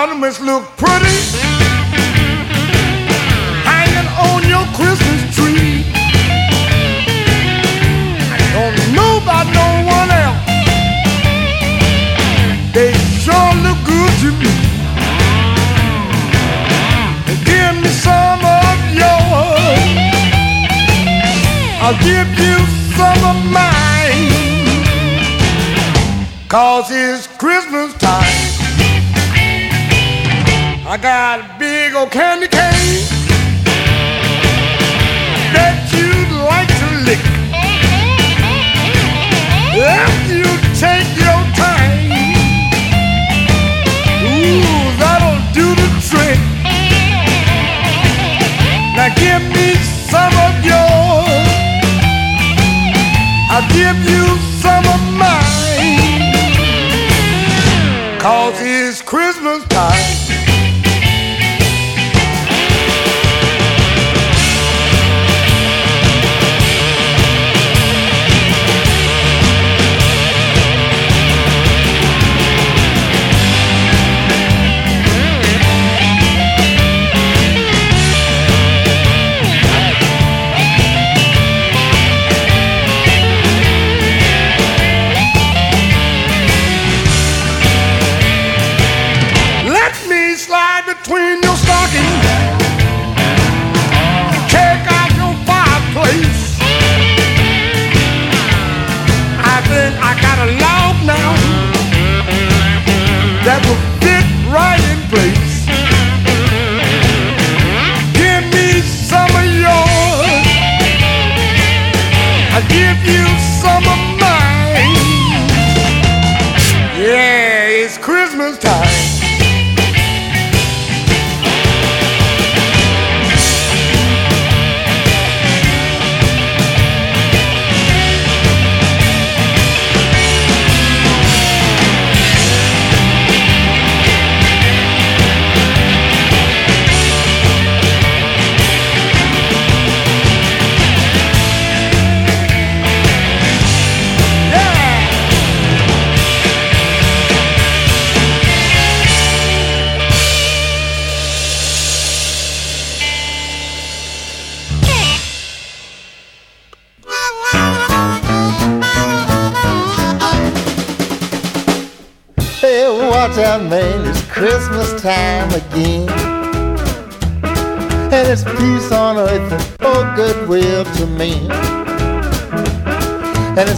Ornaments 0.08 0.40
look 0.40 0.64
pretty? 0.78 1.20
Hanging 3.68 4.10
on 4.28 4.40
your 4.48 4.66
Christmas 4.78 5.36
tree. 5.36 5.84
I 8.32 8.38
don't 8.56 8.78
know 8.96 9.18
about 9.22 9.48
no 9.62 9.68
one 9.98 10.10
else. 10.24 10.44
They 12.74 12.94
sure 13.24 13.52
look 13.66 13.80
good 13.84 14.14
to 14.24 14.30
me. 14.42 14.52
Give 17.44 17.76
me 17.84 17.90
some 18.08 18.42
of 18.64 18.78
yours. 19.02 19.84
I'll 21.84 22.00
give 22.10 22.30
you 22.40 22.58
some 22.96 23.22
of 23.32 23.38
mine. 23.52 23.68
Cause 26.48 26.88
it's 26.92 27.28
Christmas 27.28 27.67
I 30.98 31.00
got 31.00 31.40
a 31.42 31.60
big 31.60 31.94
old 31.94 32.10
candy 32.10 32.48
cane 32.48 33.06
that 35.54 35.78
you'd 35.94 36.34
like 36.42 36.66
to 36.82 36.90
lick. 37.06 37.22
If 39.78 40.14
you 40.26 40.42
take 40.74 41.06
your 41.22 41.38
time, 41.54 42.10
ooh, 44.26 44.90
that'll 44.98 45.38
do 45.54 45.70
the 45.78 45.90
trick. 46.02 46.42
Now 48.98 49.14
give 49.22 49.46
me 49.54 49.78
some 50.10 50.34
of 50.50 50.66
yours. 50.66 51.46
I'll 53.54 53.70
give 53.70 54.02
you 54.10 54.47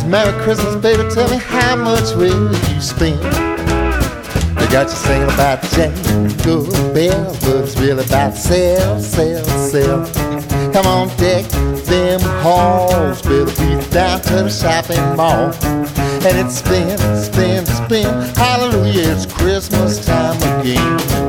Merry 0.10 0.34
Christmas, 0.41 0.76
baby, 0.77 1.07
tell 1.11 1.30
me 1.30 1.38
how 1.38 1.76
much 1.76 2.15
will 2.15 2.52
you 2.52 2.81
spend? 2.81 3.22
They 4.57 4.68
got 4.69 4.88
you 4.88 4.95
singing 4.95 5.30
about 5.30 5.61
jingle 5.69 6.65
bells, 6.95 7.40
but 7.41 7.57
it's 7.57 7.77
really 7.77 8.03
about 8.03 8.34
sell, 8.34 8.99
sell, 8.99 9.45
sell. 9.45 10.06
Come 10.73 10.88
on, 10.88 11.10
deck 11.18 11.45
them 11.86 12.19
halls, 12.41 13.22
better 13.22 13.45
be 13.45 13.90
down 13.91 14.19
to 14.22 14.34
the 14.34 14.49
shopping 14.49 15.15
mall. 15.15 15.53
And 16.26 16.38
it's 16.40 16.56
spin, 16.56 16.98
spin, 17.15 17.68
spin, 17.68 18.36
hallelujah, 18.36 19.11
it's 19.11 19.27
Christmas 19.27 20.03
time 20.03 20.38
again. 20.60 21.28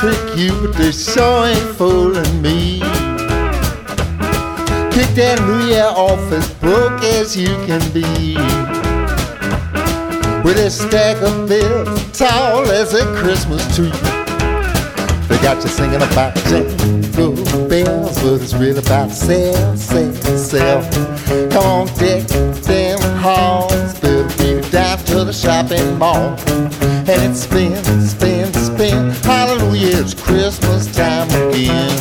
Trick 0.00 0.36
you, 0.36 0.50
but 0.62 0.74
they 0.76 0.92
sure 0.92 1.46
ain't 1.46 1.76
fooling 1.76 2.42
me. 2.42 2.80
That 5.16 5.40
New 5.42 5.66
Year 5.66 5.84
off 5.84 6.32
as 6.32 6.48
broke 6.54 7.02
as 7.02 7.36
you 7.36 7.48
can 7.66 7.82
be. 7.92 8.36
With 10.44 10.56
a 10.56 10.70
stack 10.70 11.20
of 11.20 11.48
bills 11.48 12.16
tall 12.16 12.64
as 12.70 12.94
a 12.94 13.04
Christmas 13.16 13.60
tree. 13.74 13.90
They 15.28 15.36
got 15.42 15.62
you 15.62 15.68
singing 15.68 16.00
about 16.00 16.34
jingle 16.46 17.68
bells, 17.68 18.22
but 18.22 18.40
it's 18.40 18.54
really 18.54 18.78
about 18.78 19.10
sell, 19.10 19.76
sell, 19.76 20.14
sell. 20.38 20.80
Come 21.50 21.64
on, 21.64 21.86
deck 21.98 22.26
them 22.62 23.00
halls, 23.18 23.98
better 24.00 24.28
be 24.38 24.60
down 24.70 24.98
to 25.10 25.24
the 25.24 25.32
shopping 25.32 25.98
mall. 25.98 26.38
And 27.10 27.32
it's 27.32 27.40
spin, 27.40 27.76
spin, 28.00 28.39
it's 29.82 30.14
Christmas 30.14 30.86
time 30.94 31.28
again. 31.48 31.99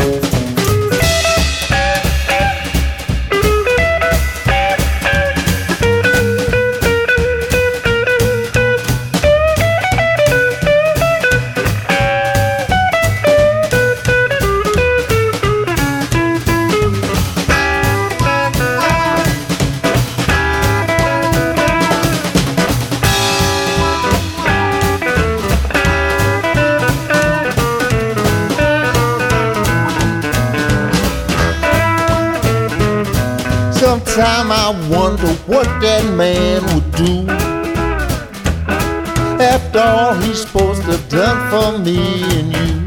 All 39.80 40.14
he's 40.16 40.42
supposed 40.42 40.84
to 40.84 40.92
have 40.92 41.10
done 41.10 41.50
for 41.50 41.80
me 41.80 41.98
and 42.38 42.54
you. 42.54 42.80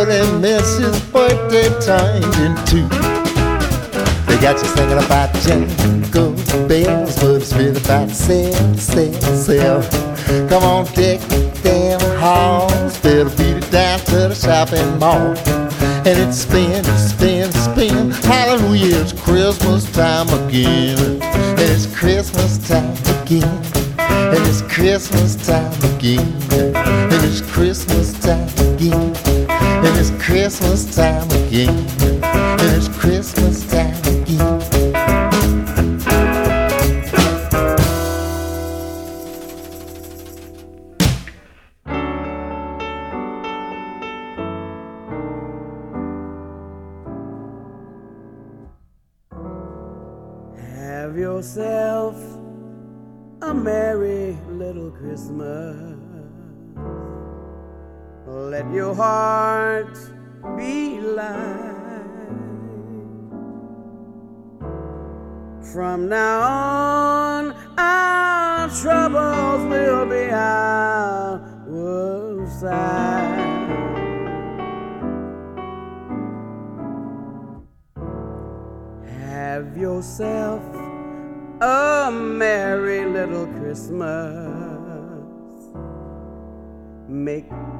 What 0.00 0.08
a 0.08 0.38
mess 0.38 0.78
his 0.78 1.00
birthday 1.10 1.66
in 2.44 2.54
two. 2.66 2.88
They 4.26 4.38
got 4.40 4.56
you 4.56 4.68
singing 4.68 4.98
about 4.98 5.34
jingle 5.42 6.32
bells, 6.66 7.18
but 7.20 7.36
it's 7.36 7.52
really 7.54 7.80
about 7.80 8.10
sell, 8.10 8.74
sell, 8.74 9.12
sell. 9.36 9.82
Come 10.48 10.62
on, 10.62 10.84
deck 10.94 11.20
them 11.62 12.00
halls, 12.18 12.98
better 13.00 13.28
beat 13.30 13.56
it 13.62 13.70
down 13.70 13.98
to 14.00 14.28
the 14.28 14.34
shopping 14.34 14.98
mall. 14.98 15.36
And 16.06 16.18
it 16.18 16.32
spin, 16.32 16.84
spin, 16.96 17.52
spin. 17.52 18.10
Hallelujah, 18.10 19.02
it's 19.02 19.12
Christmas 19.12 19.90
time 19.92 20.28
again. 20.46 21.20
And 21.22 21.60
it's 21.60 21.86
Christmas 21.94 22.56
time 22.66 22.96
again. 23.22 23.59
Christmas 24.70 25.34
time 25.34 25.72
again. 25.96 26.20
And 26.52 27.24
it's 27.24 27.40
Christmas 27.40 28.12
time 28.20 28.48
again. 28.72 29.16
And 29.50 29.98
it's 29.98 30.10
Christmas 30.24 30.94
time 30.94 31.28
again. 31.32 31.99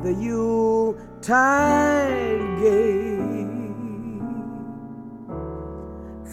The 0.02 0.14
Yuletide 0.14 0.98
gay. 2.58 3.18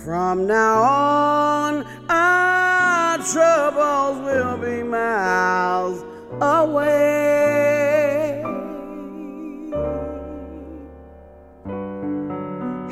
From 0.04 0.48
now 0.48 0.82
on, 0.84 1.86
our 2.10 3.18
troubles 3.18 4.20
will 4.24 4.58
be 4.58 4.84
miles 4.84 6.02
away. 6.42 8.42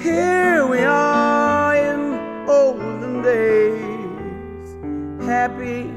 Here 0.03 0.67
we 0.67 0.79
are 0.79 1.73
in 1.73 2.49
olden 2.49 3.21
days, 3.23 4.75
happy 5.25 5.89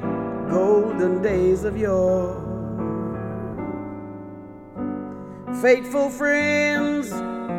golden 0.49 1.21
days 1.21 1.65
of 1.65 1.77
yore. 1.77 2.38
Faithful 5.63 6.09
friends 6.09 7.11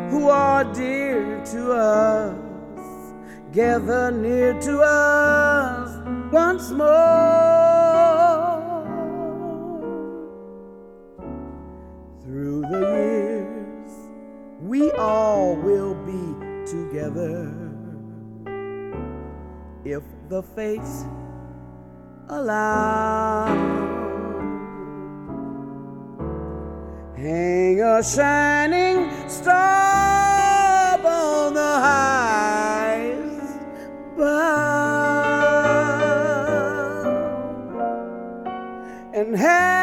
who 0.10 0.30
are 0.30 0.64
dear 0.74 1.44
to 1.52 1.74
us, 1.74 3.14
gather 3.52 4.10
near 4.10 4.58
to 4.62 4.80
us 4.80 6.32
once 6.32 6.72
more. 6.72 6.88
Through 12.24 12.62
the 12.72 12.80
years, 12.80 13.92
we 14.62 14.92
all 14.92 15.58
will 15.58 15.94
be 15.94 16.36
together 16.66 17.52
if 19.84 20.04
the 20.30 20.42
fates 20.42 21.04
allow. 22.30 24.09
Hang 27.22 27.82
a 27.82 28.02
shining 28.02 29.10
star 29.28 30.98
on 31.06 31.54
the 31.54 31.60
highest 31.90 33.60
bough. 34.16 34.80
And 39.14 39.36
have 39.36 39.79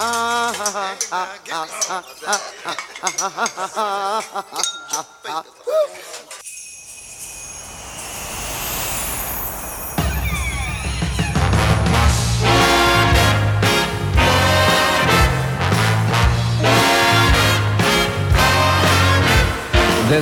There's 0.00 0.08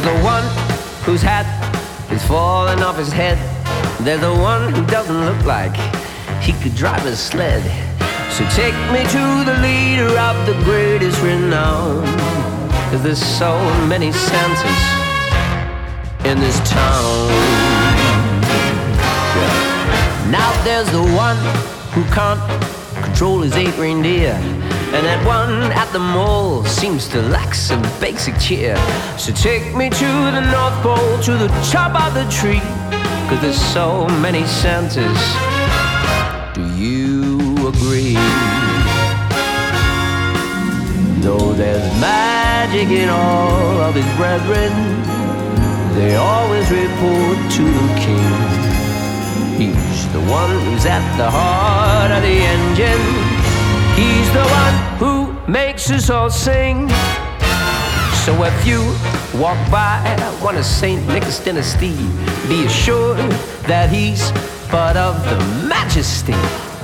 a 0.05 0.23
one 0.25 0.43
whose 1.05 1.23
hat 1.23 1.47
is 2.11 2.27
falling 2.27 2.83
off 2.83 2.97
his 2.97 3.13
head. 3.13 3.39
There's 4.01 4.25
a 4.25 4.35
one 4.35 4.73
who 4.73 4.85
doesn't 4.87 5.25
look 5.25 5.45
like 5.45 5.77
he 6.43 6.53
could 6.55 6.75
drive 6.75 7.07
a 7.07 7.15
sled. 7.15 7.88
So 8.39 8.49
take 8.51 8.75
me 8.93 9.03
to 9.03 9.45
the 9.45 9.59
leader 9.63 10.17
of 10.17 10.47
the 10.47 10.53
greatest 10.63 11.21
renown. 11.23 12.05
Cause 12.89 13.03
there's 13.03 13.21
so 13.21 13.59
many 13.89 14.13
Santas 14.13 14.83
in 16.25 16.39
this 16.39 16.57
town. 16.71 17.29
Now 20.31 20.53
there's 20.63 20.89
the 20.93 21.03
one 21.17 21.37
who 21.91 22.05
can't 22.15 22.39
control 23.03 23.41
his 23.41 23.57
eight 23.57 23.77
reindeer. 23.77 24.35
And 24.95 25.05
that 25.05 25.27
one 25.27 25.73
at 25.73 25.93
the 25.93 25.99
mall 25.99 26.65
seems 26.65 27.09
to 27.09 27.21
lack 27.23 27.57
some 27.57 27.83
basic 27.99 28.39
cheer. 28.39 28.77
So 29.19 29.33
take 29.33 29.75
me 29.75 29.91
to 29.91 30.07
the 30.07 30.49
North 30.53 30.81
Pole, 30.85 31.19
to 31.23 31.33
the 31.33 31.49
top 31.73 32.01
of 32.01 32.15
the 32.15 32.23
tree. 32.31 32.61
Cause 33.29 33.41
there's 33.41 33.61
so 33.61 34.07
many 34.21 34.47
Santas. 34.47 35.19
Do 36.55 36.63
you 36.77 37.38
agree? 37.69 38.15
Though 41.21 41.53
there's 41.53 41.89
magic 42.01 42.89
in 42.89 43.09
all 43.09 43.81
of 43.81 43.95
his 43.95 44.09
brethren, 44.17 44.73
they 45.95 46.17
always 46.17 46.71
report 46.71 47.39
to 47.57 47.65
the 47.65 47.89
king. 48.05 48.69
He's 49.59 50.13
the 50.13 50.21
one 50.31 50.51
who's 50.65 50.87
at 50.87 51.05
the 51.17 51.31
heart 51.31 52.11
of 52.11 52.23
the 52.23 52.39
engine. 52.55 53.05
He's 53.99 54.29
the 54.33 54.47
one 54.61 54.77
who 55.03 55.51
makes 55.51 55.91
us 55.91 56.11
all 56.11 56.31
sing. 56.31 56.89
So 58.25 58.45
if 58.45 58.67
you 58.67 58.81
walk 59.41 59.59
by 59.71 59.99
one 60.41 60.57
of 60.57 60.65
St. 60.65 61.07
Nicholas 61.09 61.41
Dynasty, 61.45 61.97
be 62.49 62.65
assured 62.65 63.19
that 63.67 63.91
he's 63.91 64.31
part 64.69 64.97
of 64.97 65.15
the 65.25 65.39
majesty, 65.67 66.35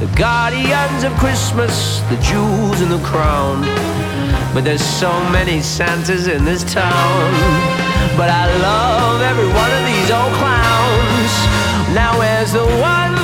the 0.00 0.06
guardians 0.16 1.04
of 1.04 1.12
Christmas, 1.14 2.00
the 2.10 2.16
jewels 2.16 2.80
and 2.80 2.90
the 2.90 3.02
crown. 3.04 3.62
But 4.52 4.64
there's 4.64 4.82
so 4.82 5.12
many 5.30 5.60
Santas 5.60 6.26
in 6.26 6.44
this 6.44 6.64
town. 6.72 7.32
But 8.16 8.28
I 8.30 8.46
love 8.58 9.20
every 9.22 9.48
one 9.48 9.70
of 9.78 9.82
these 9.86 10.10
old 10.10 10.32
clowns. 10.34 11.32
Now 11.94 12.18
where's 12.18 12.52
the 12.52 12.66
one 12.66 13.14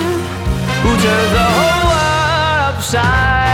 who 0.83 0.91
turns 1.05 1.33
the 1.33 1.49
whole 1.59 1.85
world 1.91 2.75
upside 2.75 3.50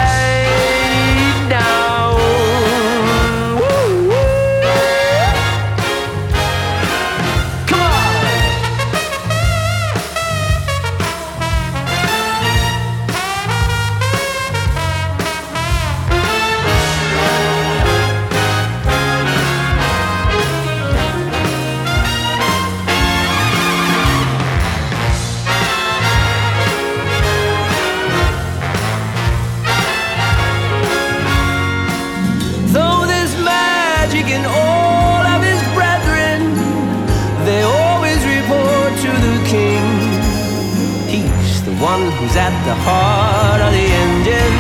the 42.67 42.75
heart 42.75 43.61
of 43.61 43.73
the 43.73 43.89
engine. 44.05 44.59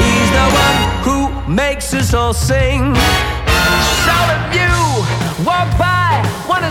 He's 0.00 0.30
the 0.38 0.48
one 0.64 0.78
who 1.04 1.52
makes 1.52 1.92
us 1.92 2.14
all 2.14 2.32
sing. 2.32 2.94
Shout 4.04 4.28
of 4.36 4.42
you, 4.56 5.44
walk 5.44 5.68
by 5.78 6.00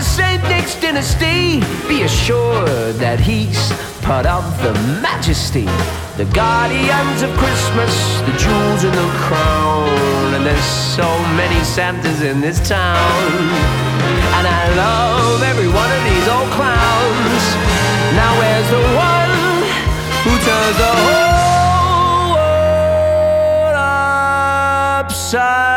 of 0.00 0.06
St. 0.06 0.42
Nick's 0.48 0.74
dynasty. 0.80 1.60
Be 1.86 2.02
assured 2.02 2.94
that 2.96 3.20
he's 3.20 3.60
part 4.02 4.26
of 4.26 4.42
the 4.62 4.72
majesty, 5.02 5.68
the 6.16 6.28
guardians 6.32 7.22
of 7.22 7.30
Christmas, 7.36 7.92
the 8.26 8.34
jewels 8.40 8.82
in 8.82 8.92
the 8.92 9.10
crown. 9.26 10.34
And 10.34 10.46
there's 10.46 10.70
so 10.98 11.08
many 11.36 11.60
Santas 11.64 12.22
in 12.22 12.40
this 12.40 12.58
town. 12.66 13.30
And 14.36 14.46
I 14.48 14.62
love 14.74 15.42
every 15.42 15.68
one 15.68 15.90
of 15.96 16.02
these 16.10 16.26
old 16.26 16.50
clowns. 16.56 17.44
Now 18.16 18.32
where's 18.40 18.70
the 18.70 18.82
one 18.96 19.19
turns 20.50 20.76
the 20.78 20.92
whole 21.00 22.34
world 22.34 23.76
upside? 25.06 25.69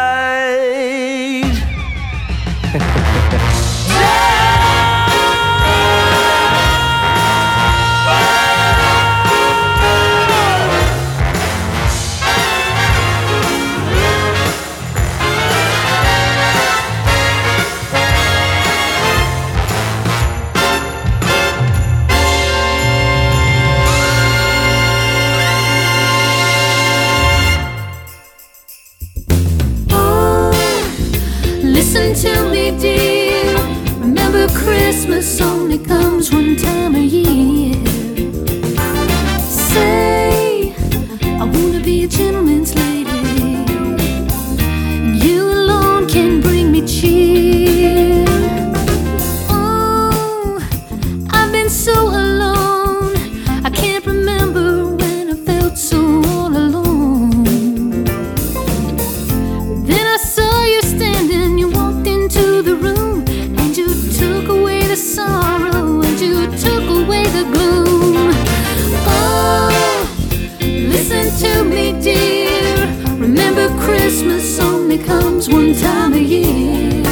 Only 74.94 75.06
comes 75.06 75.50
one 75.50 75.74
time 75.74 76.14
a 76.14 76.18
year. 76.18 77.04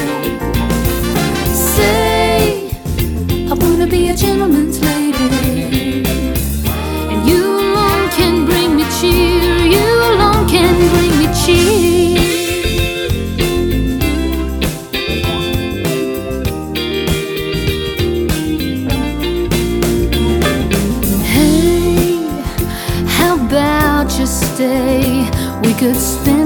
Say, 1.54 2.70
I 3.50 3.54
wanna 3.54 3.88
be 3.88 4.10
a 4.10 4.16
gentleman's 4.16 4.80
lady. 4.82 6.04
And 7.12 7.28
you 7.28 7.44
alone 7.44 8.10
can 8.10 8.46
bring 8.46 8.76
me 8.76 8.86
cheer, 9.00 9.66
you 9.76 9.86
alone 10.12 10.48
can 10.48 10.76
bring 10.94 11.14
me 11.20 11.28
cheer. 11.42 12.20
Hey, 21.34 22.20
how 23.08 23.36
about 23.46 24.20
you 24.20 24.28
stay? 24.28 25.30
We 25.64 25.74
could 25.74 25.96
spend 25.96 26.41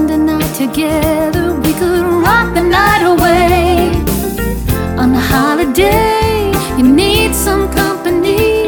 together, 0.56 1.52
we 1.52 1.72
could 1.74 2.02
rock 2.24 2.54
the 2.54 2.62
night 2.62 3.02
away. 3.04 3.90
On 4.96 5.14
a 5.14 5.20
holiday, 5.20 6.50
you 6.78 6.88
need 6.88 7.34
some 7.34 7.70
company. 7.70 8.64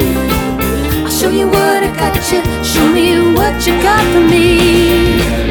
I'll 1.03 1.11
show 1.11 1.31
you 1.31 1.47
what 1.47 1.83
I 1.83 1.91
got 1.97 2.15
you, 2.31 2.43
show 2.63 2.87
me 2.93 3.33
what 3.35 3.67
you 3.67 3.73
got 3.81 4.05
for 4.13 4.21
me. 4.21 5.48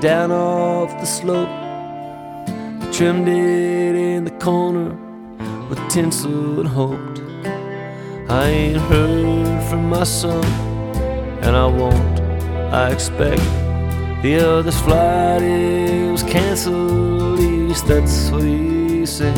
Down 0.00 0.32
off 0.32 0.98
the 0.98 1.04
slope. 1.04 1.48
The 2.46 2.90
trimmed 2.90 3.28
it 3.28 3.94
in 3.94 4.24
the 4.24 4.30
corner 4.30 4.96
with 5.68 5.78
tinsel 5.90 6.60
and 6.60 6.68
hoped. 6.68 7.20
I 8.30 8.46
ain't 8.46 8.80
heard 8.80 9.62
from 9.64 9.90
my 9.90 10.04
son, 10.04 10.42
and 11.42 11.54
I 11.54 11.66
won't. 11.66 12.20
I 12.72 12.90
expect 12.92 13.42
the 14.22 14.40
other's 14.40 14.80
flight 14.80 15.42
is 15.42 16.22
canceled. 16.22 17.38
At 17.38 17.44
least 17.44 17.86
that's 17.86 18.30
what 18.30 18.42
he 18.42 19.04
said. 19.04 19.36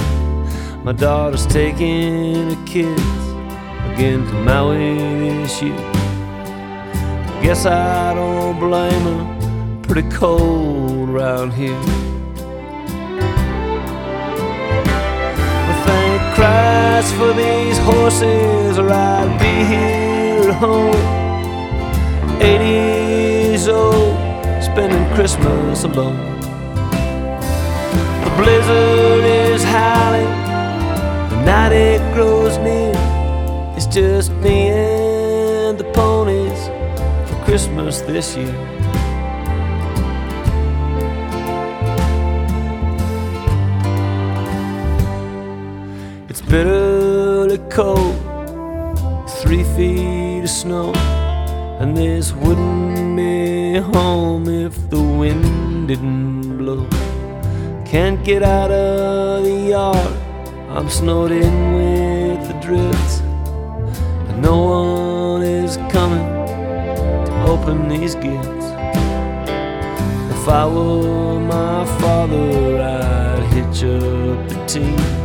My 0.85 0.93
daughter's 0.93 1.47
taking 1.47 2.51
her 2.51 2.67
kids 2.67 3.03
again 3.93 4.25
to 4.27 4.33
Maui 4.45 4.95
this 5.43 5.61
year. 5.61 5.77
Guess 7.43 7.67
I 7.67 8.15
don't 8.15 8.61
blame 8.61 9.03
her. 9.03 9.42
Pretty 9.93 10.09
cold 10.09 11.11
around 11.11 11.53
here. 11.53 11.79
Well, 15.67 15.85
thank 15.85 16.35
Christ 16.35 17.15
for 17.17 17.35
these 17.35 17.77
horses, 17.77 18.79
or 18.79 18.89
I'd 18.89 19.39
be 19.39 19.55
here 19.69 20.49
at 20.49 20.55
home. 20.55 20.97
80 22.41 22.65
years 22.65 23.69
old, 23.69 24.17
spending 24.63 25.05
Christmas 25.15 25.85
alone. 25.85 26.41
The 28.25 28.31
blizzard 28.39 29.25
is 29.25 29.63
howling, 29.63 30.25
the 31.29 31.45
night 31.45 31.73
it 31.73 32.01
grows 32.15 32.57
near. 32.57 32.95
It's 33.77 33.85
just 33.85 34.33
me 34.37 34.71
and 34.71 35.77
the 35.77 35.85
ponies 35.93 36.71
for 37.29 37.37
Christmas 37.45 38.01
this 38.01 38.35
year. 38.39 38.73
Bitterly 46.53 47.57
cold, 47.71 48.15
three 49.41 49.65
feet 49.75 50.43
of 50.43 50.51
snow, 50.51 50.93
and 51.81 51.97
this 51.97 52.33
wouldn't 52.33 53.17
be 53.17 53.77
home 53.79 54.47
if 54.47 54.75
the 54.91 55.01
wind 55.01 55.89
didn't 55.89 56.59
blow. 56.59 56.87
Can't 57.87 58.23
get 58.23 58.43
out 58.43 58.71
of 58.71 59.45
the 59.45 59.71
yard, 59.71 60.13
I'm 60.69 60.91
snowed 60.91 61.33
in 61.33 61.57
with 61.79 62.47
the 62.47 62.61
drifts, 62.61 63.21
and 64.29 64.43
no 64.43 64.57
one 64.59 65.43
is 65.43 65.79
coming 65.91 66.29
to 67.29 67.45
open 67.49 67.89
these 67.89 68.15
gifts. 68.17 68.67
If 70.37 70.47
I 70.47 70.67
were 70.67 71.41
my 71.41 71.87
father, 71.99 72.79
I'd 72.79 73.43
hitch 73.55 73.85
up 73.85 74.49
the 74.51 74.63
team. 74.67 75.22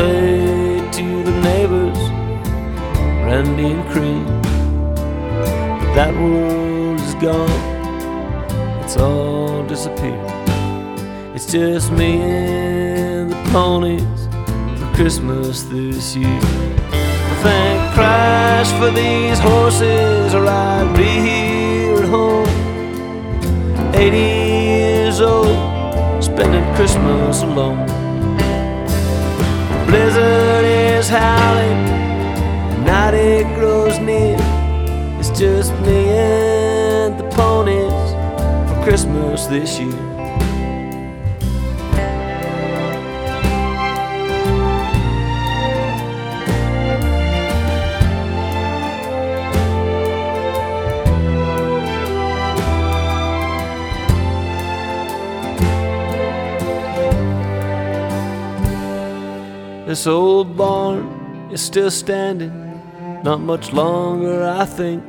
Sleigh 0.00 0.80
to 0.92 1.22
the 1.24 1.34
neighbors, 1.42 1.98
brandy 3.20 3.72
and 3.72 3.84
cream. 3.92 4.24
But 5.78 5.94
that 5.94 6.14
world 6.14 6.98
is 7.00 7.14
gone, 7.16 8.82
it's 8.82 8.96
all 8.96 9.62
disappeared. 9.64 10.30
It's 11.34 11.52
just 11.52 11.92
me 11.92 12.18
and 12.22 13.30
the 13.30 13.50
ponies 13.52 14.20
for 14.80 14.90
Christmas 14.94 15.64
this 15.64 16.16
year. 16.16 16.40
Thank 17.44 17.92
Christ 17.92 18.74
for 18.76 18.90
these 18.90 19.38
horses, 19.38 20.32
or 20.32 20.46
I'd 20.46 20.96
be 20.96 21.10
here 21.28 21.98
at 21.98 22.08
home. 22.08 22.48
80 23.94 24.16
years 24.16 25.20
old, 25.20 26.24
spending 26.24 26.64
Christmas 26.74 27.42
alone 27.42 28.09
blizzard 29.90 30.64
is 30.64 31.08
howling, 31.08 31.84
night 32.84 33.12
it 33.12 33.44
grows 33.58 33.98
near. 33.98 34.36
It's 35.18 35.30
just 35.36 35.72
me 35.80 36.10
and 36.10 37.18
the 37.18 37.28
ponies 37.34 37.90
for 38.70 38.84
Christmas 38.84 39.46
this 39.46 39.80
year. 39.80 40.19
This 59.90 60.06
old 60.06 60.56
barn 60.56 61.50
is 61.50 61.60
still 61.60 61.90
standing, 61.90 62.80
not 63.24 63.40
much 63.40 63.72
longer, 63.72 64.44
I 64.44 64.64
think. 64.64 65.02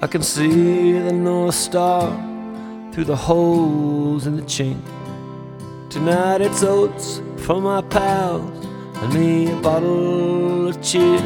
I 0.00 0.06
can 0.06 0.22
see 0.22 0.92
the 0.92 1.12
North 1.12 1.56
Star 1.56 2.08
through 2.90 3.04
the 3.04 3.16
holes 3.16 4.26
in 4.26 4.36
the 4.36 4.44
chink. 4.44 4.80
Tonight 5.90 6.40
it's 6.40 6.62
oats 6.62 7.20
for 7.36 7.60
my 7.60 7.82
pals 7.82 8.64
and 9.02 9.12
me 9.12 9.52
a 9.52 9.56
bottle 9.56 10.68
of 10.68 10.80
cheer. 10.80 11.20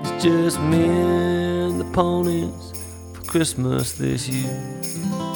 It's 0.00 0.24
just 0.24 0.58
me 0.60 0.86
and 0.86 1.78
the 1.78 1.90
ponies 1.92 2.72
for 3.12 3.22
Christmas 3.24 3.92
this 3.92 4.26
year. 4.26 5.29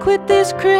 Quit 0.00 0.26
this 0.26 0.54
crazy 0.54 0.79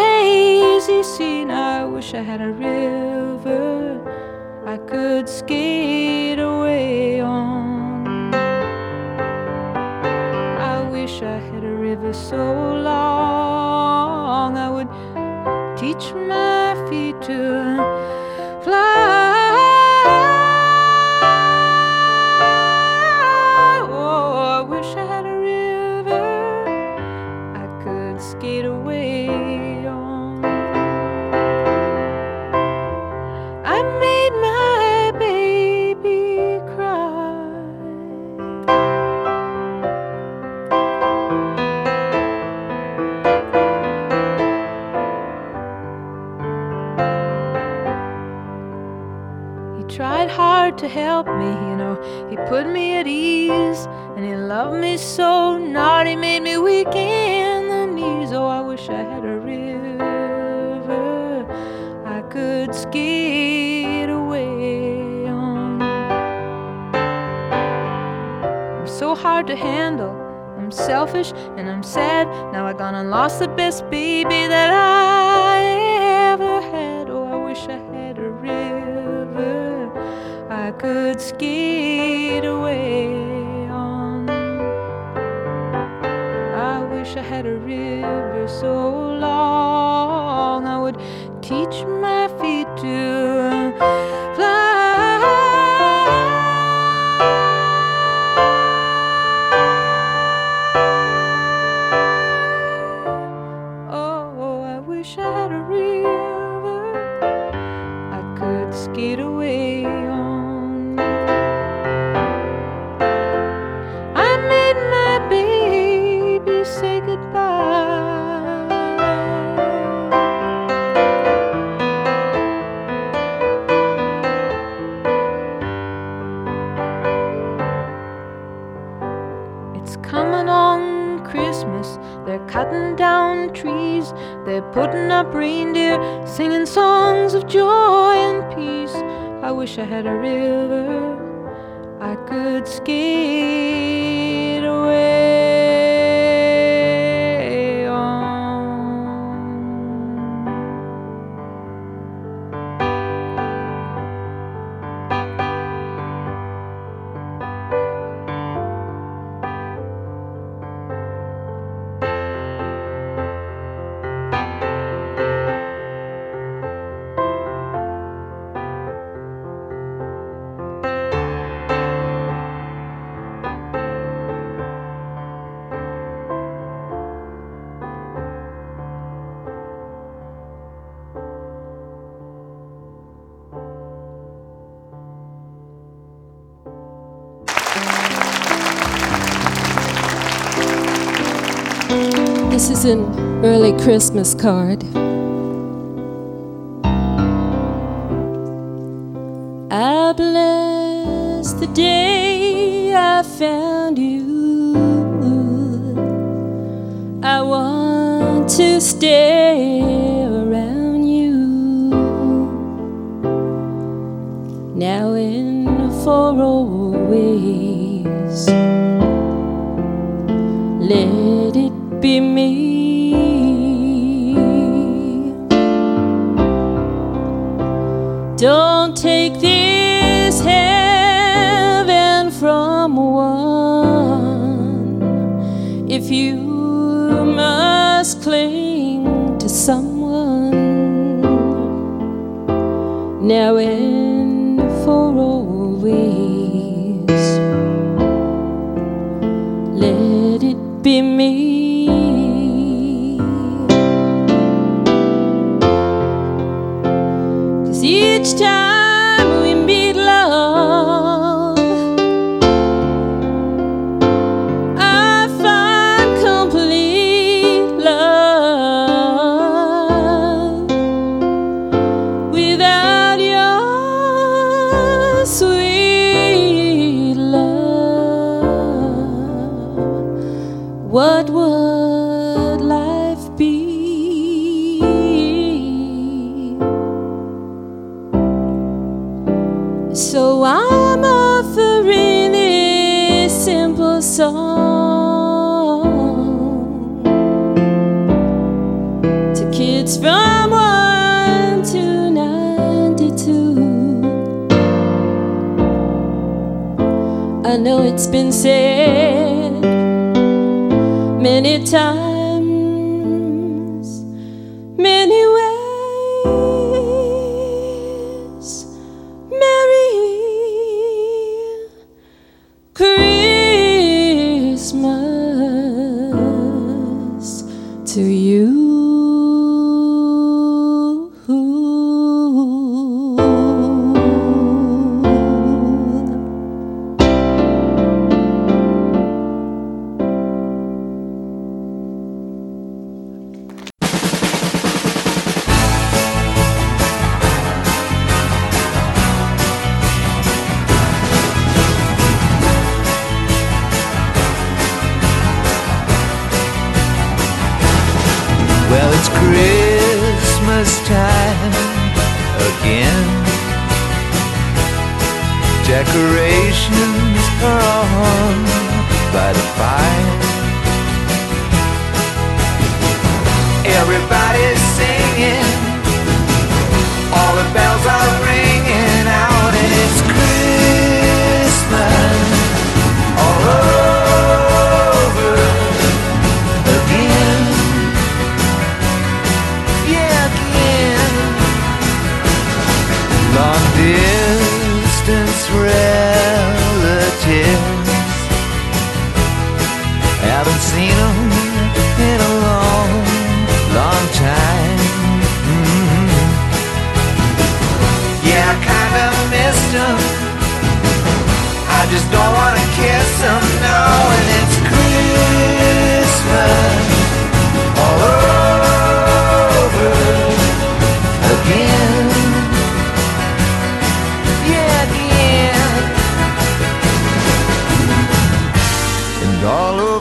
An 192.83 193.45
early 193.45 193.73
Christmas 193.85 194.35
card. 194.35 194.83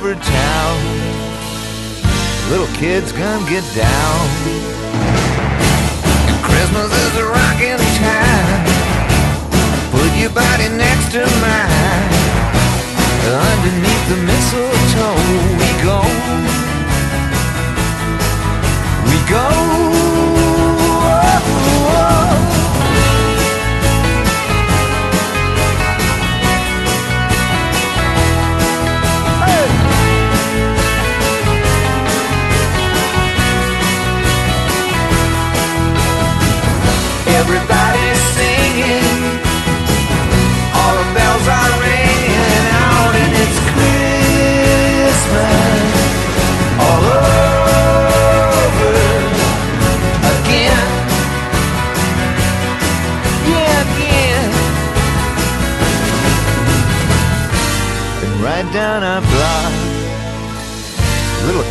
over 0.09 0.21
town. 0.21 0.79
Little 2.49 2.73
kids 2.77 3.11
gonna 3.11 3.47
get 3.49 3.63
down. 3.75 4.27
And 6.27 6.43
Christmas 6.43 6.91
is 7.05 7.17
a 7.17 7.25
rockin' 7.25 7.77
time. 8.01 8.65
Put 9.91 10.09
your 10.17 10.31
body 10.31 10.69
next 10.69 11.11
to 11.11 11.21
mine. 11.41 12.09
Underneath 13.49 14.05
the 14.09 14.17
mistletoe, 14.29 15.17
we 15.59 15.69
go. 15.83 16.01
We 19.05 19.17
go. 19.29 20.08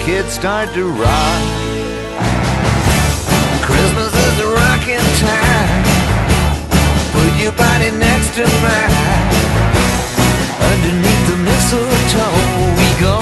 Kids 0.08 0.32
start 0.32 0.72
to 0.72 0.88
rock. 0.88 1.42
Christmas 3.60 4.12
is 4.26 4.36
a 4.40 4.48
rocking 4.60 5.08
time. 5.20 5.84
Put 7.12 7.30
your 7.36 7.52
body 7.52 7.90
next 7.92 8.32
to 8.38 8.44
mine. 8.64 8.94
Underneath 10.70 11.24
the 11.28 11.36
mistletoe, 11.48 12.40
we 12.80 12.88
go. 13.04 13.16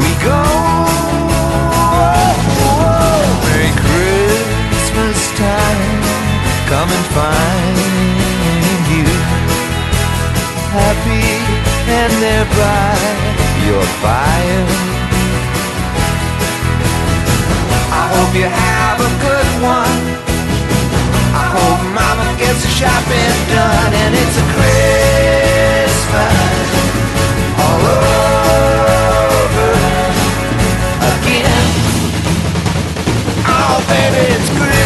We 0.00 0.10
go. 0.28 0.40
Merry 3.48 3.72
Christmas 3.88 5.18
time. 5.40 6.00
Come 6.72 6.90
and 6.96 7.06
find 7.16 7.76
you 8.92 9.08
happy 10.76 11.28
and 11.98 12.12
thereby 12.22 13.47
your 13.68 13.84
fire. 14.00 14.64
I 18.00 18.04
hope 18.14 18.32
you 18.34 18.48
have 18.48 18.98
a 19.08 19.10
good 19.26 19.48
one. 19.60 20.00
I 21.36 21.44
hope 21.52 21.80
mama 21.92 22.26
gets 22.40 22.60
the 22.64 22.72
shopping 22.80 23.34
done 23.52 23.92
and 24.02 24.12
it's 24.22 24.36
a 24.40 24.46
Christmas 24.56 26.32
all 27.60 27.82
over 28.56 29.70
again. 31.12 31.66
Oh 33.44 33.76
baby, 33.92 34.24
it's 34.32 34.48
Christmas 34.60 34.78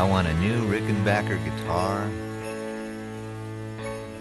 I 0.00 0.04
want 0.04 0.26
a 0.26 0.32
new 0.40 0.64
Rickenbacker 0.64 1.44
guitar, 1.44 2.08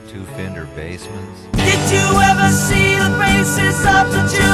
two 0.10 0.26
Fender 0.36 0.66
Bassmans. 0.76 1.50
Did 1.54 1.80
you 1.90 2.20
ever 2.20 2.50
see 2.52 2.98
the 2.98 3.10
faces 3.18 3.80
of 3.86 4.12
the 4.12 4.28
children? 4.28 4.49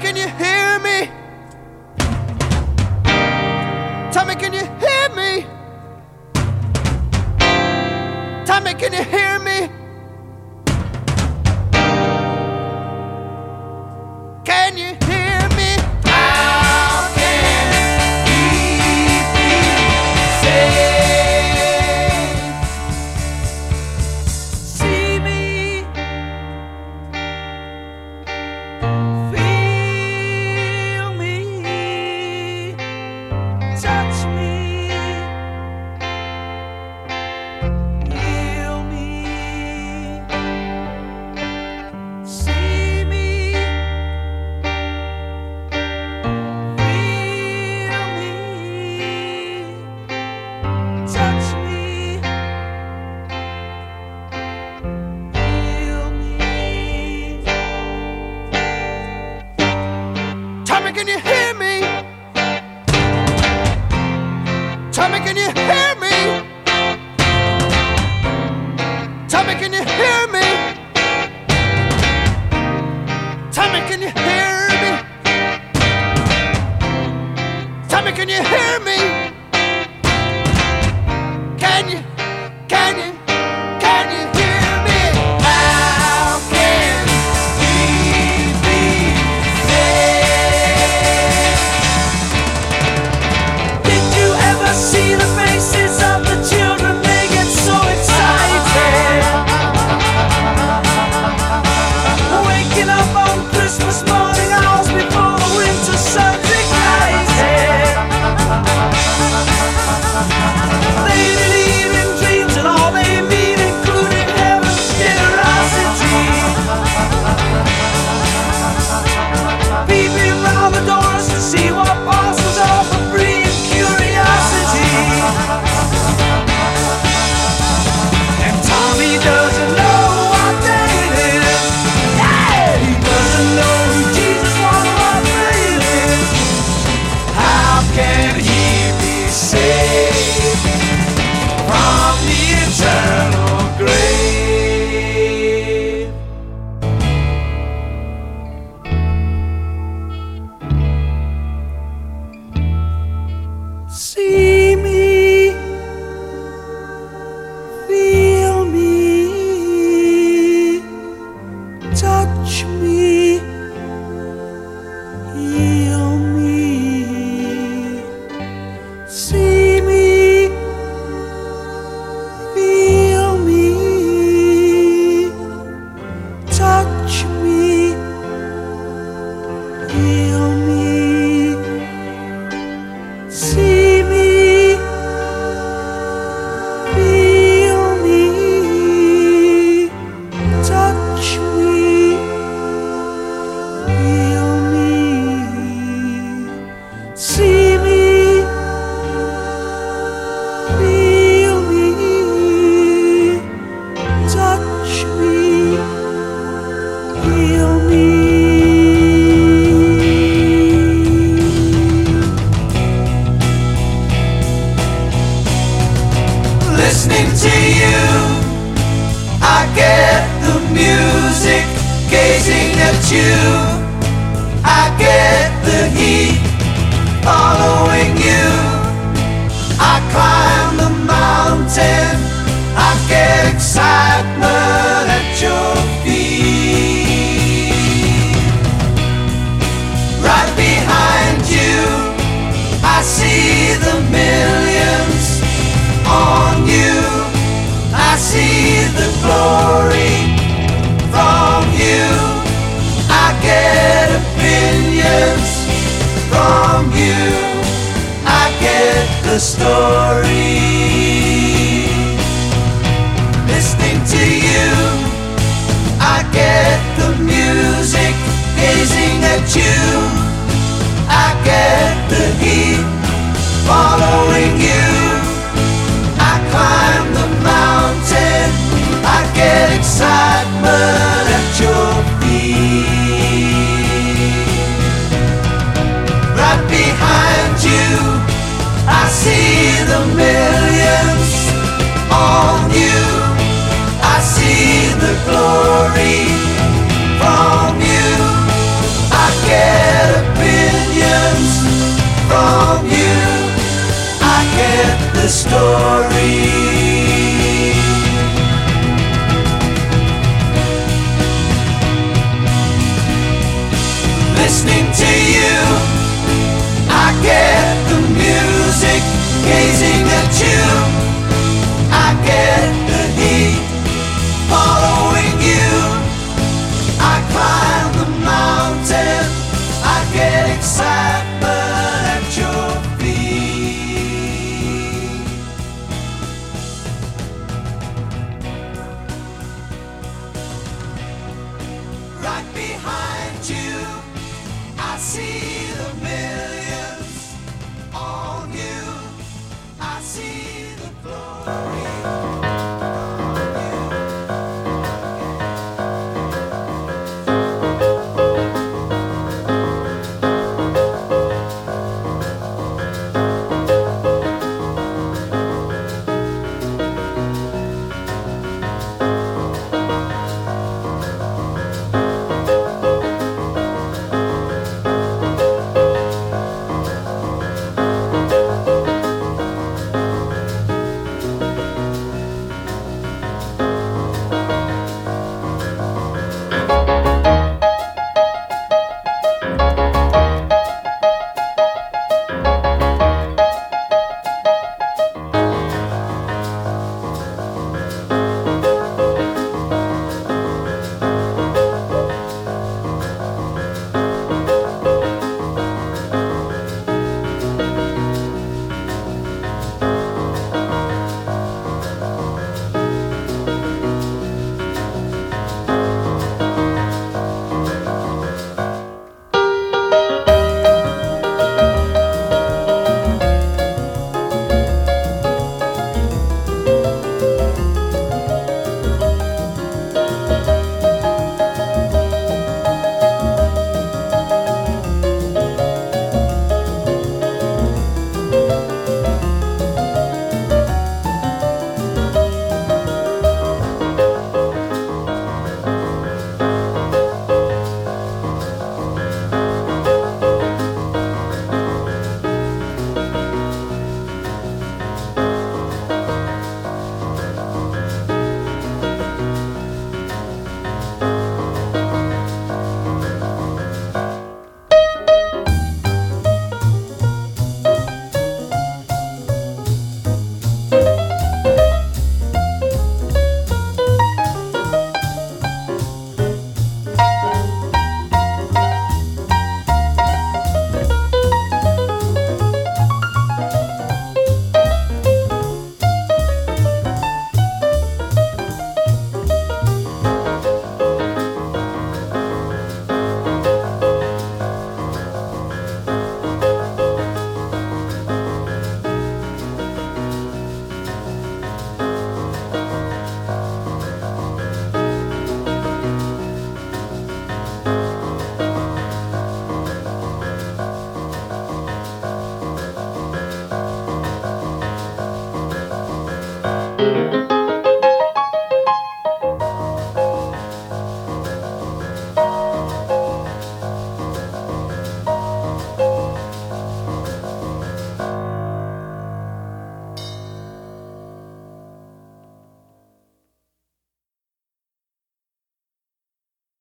Can 0.00 0.14
you 0.16 0.28
hear 0.38 0.57